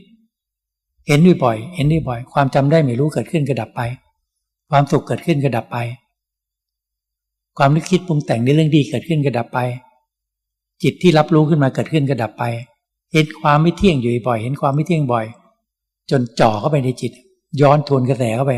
[1.07, 3.80] เห็นบ่อยๆเห็นบ่อยความจำได้ไม่รู้เกิดขึ้นกระดับไป
[4.70, 5.78] ความสุขเกิดขึ้นกระดับไป
[7.59, 9.59] ความนึกคิดปรุงแต่งในเรื่องดีเกิดขึ้นกระดับไป
[10.83, 12.45] จิตที่รับรู้ขึ้นมาเกิดขึ้นกระดับไป
[13.12, 15.27] เห็นความไม่เที่ยงอยู่บ่อย เห็นความไม่เที่ยงบ่อย
[16.11, 17.12] จนจ่อเข้าไปในจิต
[17.61, 18.53] ย้อนทวนกระแสเข้าไป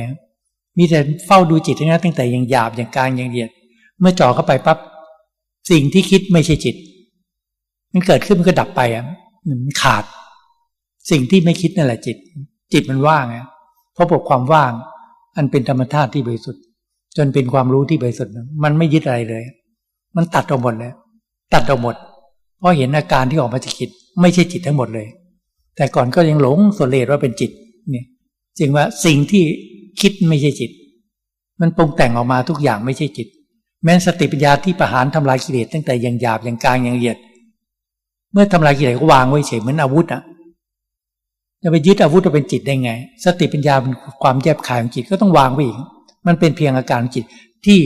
[0.79, 3.51] มีแต่เฝ้าดูจิตทั้งนั้นตั้งแต่ยังหยาบอย่างกลางอย่างเดียด
[4.01, 4.79] เมื่อจ่อเข้าไปปั๊บ
[5.71, 6.77] สิ่งที่คิดไม่ใช่จิต
[7.93, 9.05] มันเกิดขึ้นมันก็ดับไปอะ
[9.49, 10.05] มันขาด
[11.11, 12.17] สิ่งที่ไม่คิดนั่นแหละจิต
[12.73, 13.47] จิตมันว่างอะ
[13.95, 14.73] เพราะบกความว่าง
[15.37, 16.63] อันเป็นธรรมชาติที่บริสุทธิ์
[17.17, 19.45] จนเป็นความรู้ที่บริสุทธิ์มันไม่ยึดอะไรเลย
[20.17, 20.93] มันตัดออกหมดเลย
[21.55, 21.97] ตัดออกหมด
[22.59, 23.91] เพราะเห็นอาการที่ออกมาจากจิต
[24.21, 25.07] ไม่ใช่จิตทั้งหมดเลย
[25.77, 27.51] แต่ก่อนก็ยังหลงส่วนเลดว่าเป็นจิต
[27.91, 28.05] เนี่ย
[28.59, 29.45] จึงว่าสิ่งที่
[30.01, 30.71] คิดไม่ใช่จิต
[31.61, 33.29] มันปรุงแต่งออกมาทุกอย่างไม่ใช่จิต
[33.85, 37.17] แม้สติปัญญาที่ประหารทำลายกิเลสตั้งแต่ยังหยาบยังกลางยังละเอียด
[38.33, 40.23] เมื่อทำลายกิเลสก็วางไว้เฉยเหมือนอาวุธอะ
[41.63, 42.91] จะไปยึดอาวุธจะเป็นจิตได้ไง
[43.25, 45.77] สติปัญญาเป็นความแยบคายของจิตก็ต้องวางไว้อีก
[46.27, 47.25] มันเป็นเพียงอาการจิต
[47.67, 47.79] ที่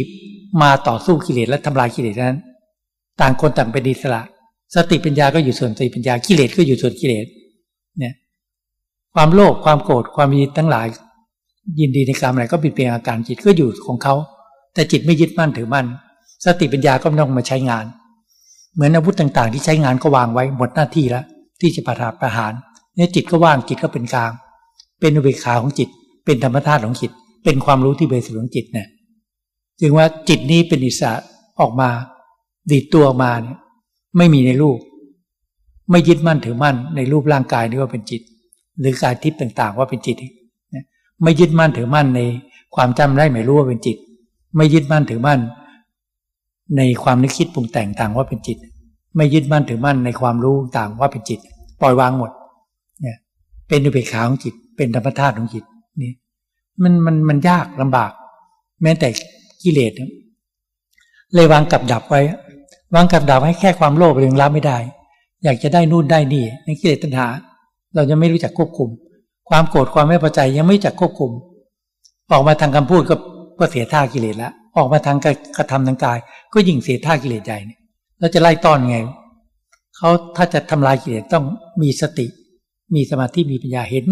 [0.62, 2.41] มาต่อสู้กิเลสและทำลายกิเลสนั้น
[3.20, 4.20] ต่างคนต่างเป็นอิสระ
[4.75, 7.27] สติปัญญาก็อยู่ส่วนสติปัญญากิเลสก็อยู่ส่วนกิเลส
[7.99, 8.14] เนี่ย
[9.14, 10.87] ความโลภความโกรธความยินทั้งหลาย
[11.81, 14.14] ยินดีในกรรมอะไรก็เป็นเพียงอาการจิตก็อยู่ของเขา
[14.75, 15.87] แต่จิตไม่ยึดมั่นถือมั่น
[16.45, 17.85] สติปัญญาก็ไม่ต้องมาใช้งาน
[18.75, 21.25] เหมือนอาวุธต่างๆ ที่ใช้งานก็วางไว้หมดหน้าที่แล้ว
[21.61, 22.53] ที่จะประทานประหาร
[22.97, 24.33] เนี่ยจิตก็ว่างจิตก็เป็นกลาง
[25.01, 25.89] เป็นอุเบกขาของจิต
[26.25, 27.11] เป็นธรรมธาตุของจิต
[27.45, 28.89] เป็นความรู้ที่เบสิกของจิตเนี่ย
[29.81, 31.12] จึงว่าจิตนี้เป็นอิสระ
[31.61, 31.89] ออกมา
[32.70, 33.59] ดีตัวออกมาเนี่ย
[34.17, 34.79] ไม่มีในรูป
[35.91, 38.23] ไม่ยึดมั่นถือมั่นในรูปร่างกายนี้ว่าเป็นจิต
[38.81, 40.17] หรือกายทิพย์ต่างๆ ว่าเป็นจิต
[41.23, 42.21] ไม่ยึดมั่นถือมั่นใน
[42.75, 43.97] ความจำได้ไม่รู้ว่าเป็นจิต
[44.57, 45.41] ไม่ยึดมั่นถือมั่น
[46.77, 48.59] ในความนึกคิดปรุงแต่งต่างว่าเป็นจิต
[49.17, 51.41] ไม่ยึดมั่นถือมั่นในความรู้ต่างว่าเป็นจิต
[51.81, 52.31] ปล่อยวางหมด
[53.01, 53.17] เนี่ย
[53.69, 55.65] เป็นอุเบกขาของจิต เป็นธรรมธาตุของจิต
[56.03, 56.13] นี่
[56.83, 58.13] มันมันมันยากลำบาก
[58.83, 59.09] แม้แต่
[59.63, 59.93] กิเลส
[61.35, 62.21] เลยวางกับดับไว้
[62.95, 64.78] วางกับดับให้แค่ความโลภเรื่องรับไม่ได้
[65.45, 67.26] อยากจะได้นู่นได้นี่ในกิเลสตัณหา
[67.95, 68.88] เราจะไม่รู้จักควบคุม
[69.49, 71.30] ความโกรธความไม่พอใจยังไม่จักควบคุม
[72.32, 73.14] ออกมาทางคำพูดก็
[73.59, 75.16] ก็เสียท่ากิเลสล้วออกมาทาง
[75.57, 76.18] กระทำทางกาย
[76.53, 77.78] ก็ยิ่งเสียท่ากิเลสใหญ่เนี่ย
[78.18, 78.97] เราจะไล่ต้อนไง
[79.97, 81.45] เขาถ้าจะทำลายกิเลสต้อง
[81.82, 82.26] มีสติ
[82.95, 84.05] มีสมาธิมีปัญญาเห็น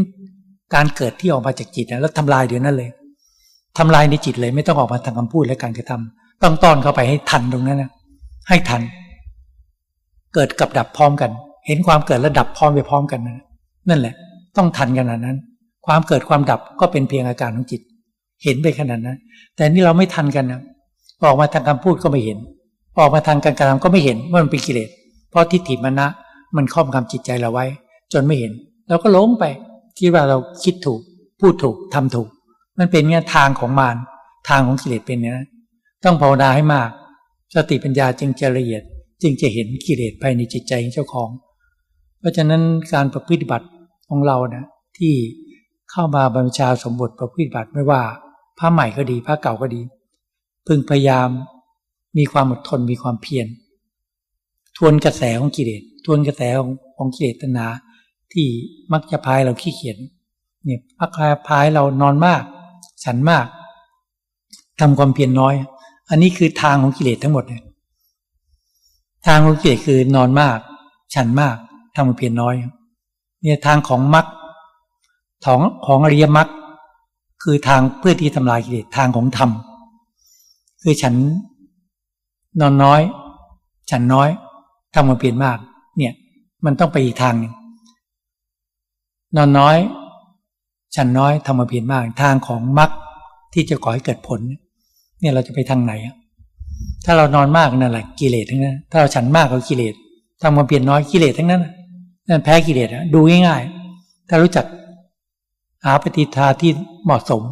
[0.74, 2.90] การเกิดที่ออกมาจากจิตนะแล้วทำลายเดี๋ยวนั้นเลย
[3.78, 7.90] ทำลายในจิตเลยไม่ต้องออกมาทางคำพูดและการกระทำต้องต้อนเข้าไปให้ทันตรงนั้นนะ
[8.50, 8.82] ให้ทัน
[10.34, 11.30] เกิดกับดับพร้อมกัน
[11.66, 13.38] เห็นความเกิดและดับพร้อมไปพร้อมกันนะ
[13.88, 14.14] นั่นแหละ
[14.56, 15.36] ต้องทันขนาดนั้น
[15.86, 17.80] ความเกิดความดับก็เป็นเพียงอาการของจิต
[18.44, 19.18] เห็นไปขนาดนั้น
[19.56, 20.60] แต่นี่เราไม่ทันกันนะ
[21.24, 22.38] ออกมาทางคำพูดก็ไม่เห็น
[22.98, 24.90] ออกมาทางการกระทำก็ไม่เห็นว่ามันเป็นกิเลส
[25.30, 26.06] เพราะทิฏฐิมณะ
[26.56, 27.66] มันครอบงำจิตใจเราไว้
[28.12, 28.52] จนไม่เห็น
[28.88, 29.44] เราก็หลงไป
[29.98, 31.00] คิดว่าเราคิดถูก
[31.40, 32.28] พูดถูกทำถูก
[32.78, 33.96] มันเป็นเนี่ยทางของมาร
[34.48, 35.34] ทางของกิเลสเป็นเนี่ย
[36.04, 36.90] ต้องภาวนาให้มาก
[37.54, 38.82] สติปัญญาจึงจะละเอียด
[39.22, 41.30] จึงจะเห็นกิเลสภายในจิตใจของเจ้าของ
[42.18, 43.66] เพราะฉะนั้นการประพฤติบัติ
[44.08, 44.64] ของเรานะ
[44.98, 45.14] ที่
[45.90, 48.02] เข้ามาบรรชาสมบทประพฤติบัติไม่ว่า
[48.58, 49.82] พระใหม่ก็ดีพระเก่าก็ดี
[50.66, 51.28] พึงพยายาม
[52.18, 53.46] มีความอดทนมีความเพียร
[54.76, 57.66] ทวนกระแสของกิเลสทวนกระแสของของกิเลสตนา
[58.32, 58.46] ที่
[58.92, 59.98] มักจะพายเราขี้เขียน
[60.64, 61.10] เนี่ยพัก
[61.48, 62.42] พายเรานอนมาก
[63.04, 63.46] ฉันมาก
[64.80, 65.54] ทำความเพียรนน้อย
[66.10, 67.62] อันนี้คือทางของกิเลสทั้งหมดเลย
[69.26, 70.58] ทางของกิเลสคือนอนมาก
[71.14, 71.56] ฉันมาก
[71.94, 72.54] ทำความเพียรน้อย
[73.42, 74.26] เนี่ยทางของมรรค
[75.44, 76.48] ของของอริยมรรค
[77.42, 79.50] คือทางเพื่อที่ทำลายกิเลสทางของธรรม
[80.82, 81.14] คือฉัน
[82.60, 83.00] นอนน้อย
[83.90, 84.28] ฉันน้อย
[84.94, 85.58] ทำความเพียรมาก
[85.96, 86.12] เนี่ย
[86.64, 87.52] มันต้องไปอีกทางหนึ่ง
[89.36, 89.76] นอนน้อย
[90.96, 92.90] ฉันน้อยทำความเพียรมาก ทางของมรรค
[93.52, 94.40] ที่จะก่อให้เกิดผล
[95.20, 95.92] เนี่ยเราจะไปทางไหน
[97.04, 99.94] ถ้าเรานอนมากนั่นแหละกิเลสทั้งนั้น ถ้าเราฉันมากก็กิเลส
[100.42, 101.62] ทำความเพียรน้อยกิเลสทั้งนั้น
[102.28, 104.66] นั่นแพ้กิเลสอะดูง่ายๆ ถ้ารู้จัก
[105.84, 106.70] หาปฏิทาที่
[107.04, 107.42] เหมาะสม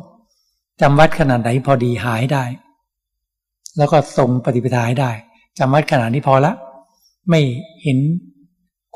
[0.80, 2.44] จำวัดขนาดไหนพอดีหายได้
[3.76, 5.10] แล้วก็ทรงปฏิปทาให้ได้
[5.58, 6.52] จำวัดขนาดนี้พอละ
[7.30, 7.40] ไม่
[7.82, 7.98] เห็น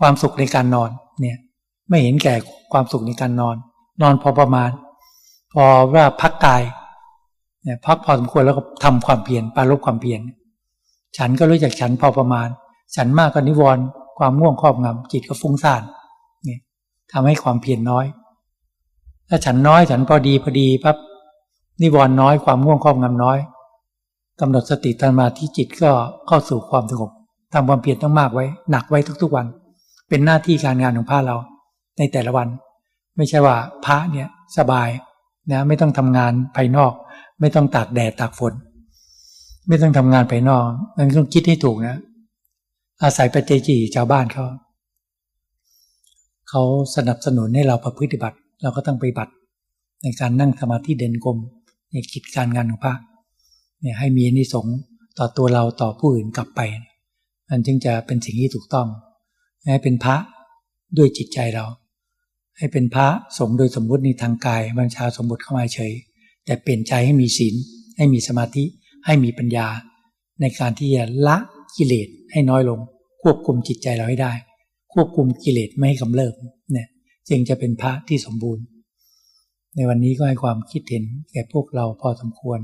[0.00, 1.38] ความสุขในการนอนเนี่ย
[1.88, 2.34] ไม่เห็นแก่
[2.72, 3.56] ความสุขในการนอน
[4.02, 4.70] นอนพอประมาณ
[5.52, 5.64] พอ
[5.94, 6.62] ว่าพักกาย
[7.64, 10.20] เนี่ยพักพอสมควรแล้วก็ทำความเพียรปาลบความเพียร
[11.18, 12.48] ฉันก็รู้จักฉันพอประมาณ
[12.96, 13.82] ฉันมากก็นิวรณ์
[14.18, 15.82] ความง่วงครอบงำจิตก็ฟุ้งซ่าน
[16.44, 16.60] เนี่ย
[17.12, 18.04] ทำให้ความเพียรน้อย
[19.28, 20.96] ถ้าฉันน้อยฉันพอดีพอดีปั๊บ
[21.82, 23.38] นิวรณ์น้อยความง่วงครอบงำน้อย
[24.40, 25.90] กำหนดสติตมาที่จิตก็
[26.26, 27.10] เข้าสู่ความสงบ
[27.52, 29.46] ทำความเพียรต้องมากไว้ หนักไว้ทุกๆวัน
[30.08, 31.36] เป็นหน้าที่การงานของพระเรา
[31.98, 32.48] ในแต่ละวัน
[33.16, 34.88] ไม่ใช่ว่าพระเนี่ยสบาย
[35.50, 36.92] นะไม่ต้องทำงานภายนอก
[37.42, 38.52] ไม่ต้องตากแดดตากฝน
[39.68, 40.64] ไม่ต้องทำงานภายนอก
[40.96, 41.96] นั่นต้องคิดให้ถูกนะ
[43.02, 44.44] อาศัยปัจเจจีชาวบ้านเขา
[46.48, 46.62] เขา
[46.96, 49.32] สนับสนุนให้เราประพฤติบัติ เราก็ต้องไปบัติ
[50.02, 51.38] ในการนั่งสมาธิเด่นกลม
[51.90, 52.94] ในกิจการงานของพระ
[53.80, 54.66] เนี่ยให้มีนิสง
[55.18, 56.60] ต่อตัวเราต่อผู้อื่นกลับไป
[57.50, 58.88] มันจึงจะเป็นสิ่งที่ถูกต้อง
[59.72, 60.16] ให้เป็นพระ
[60.96, 61.66] ด้วยจิตใจเรา
[62.58, 63.06] ให้เป็นพระ
[63.38, 65.92] สงโดยสมมุติในทางกายบัญชาสมบติเข้ามาเฉย
[66.44, 67.54] แต่เปลี่ยนใจให้มีศีล
[67.96, 68.64] ให้มีสมาธิ
[69.06, 69.66] ให้มีปัญญา
[70.40, 71.36] ในการที่จะละ
[71.76, 72.80] กิเลสให้น้อยลง
[73.22, 74.32] ควบคุมจิตใจเราให้ได้
[74.92, 76.34] ควบคุมกิเลสไม่ให้กำเริบ
[76.72, 76.88] เนี่ย
[77.28, 78.64] จึงจะเป็นพระที่สมบูรณ์
[79.76, 82.60] ในวันนี้ก็ให้ความคิดเห็นแก่พวกเราพอสมควร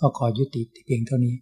[0.00, 1.34] ก็ขอยุติเพียงเท่านี้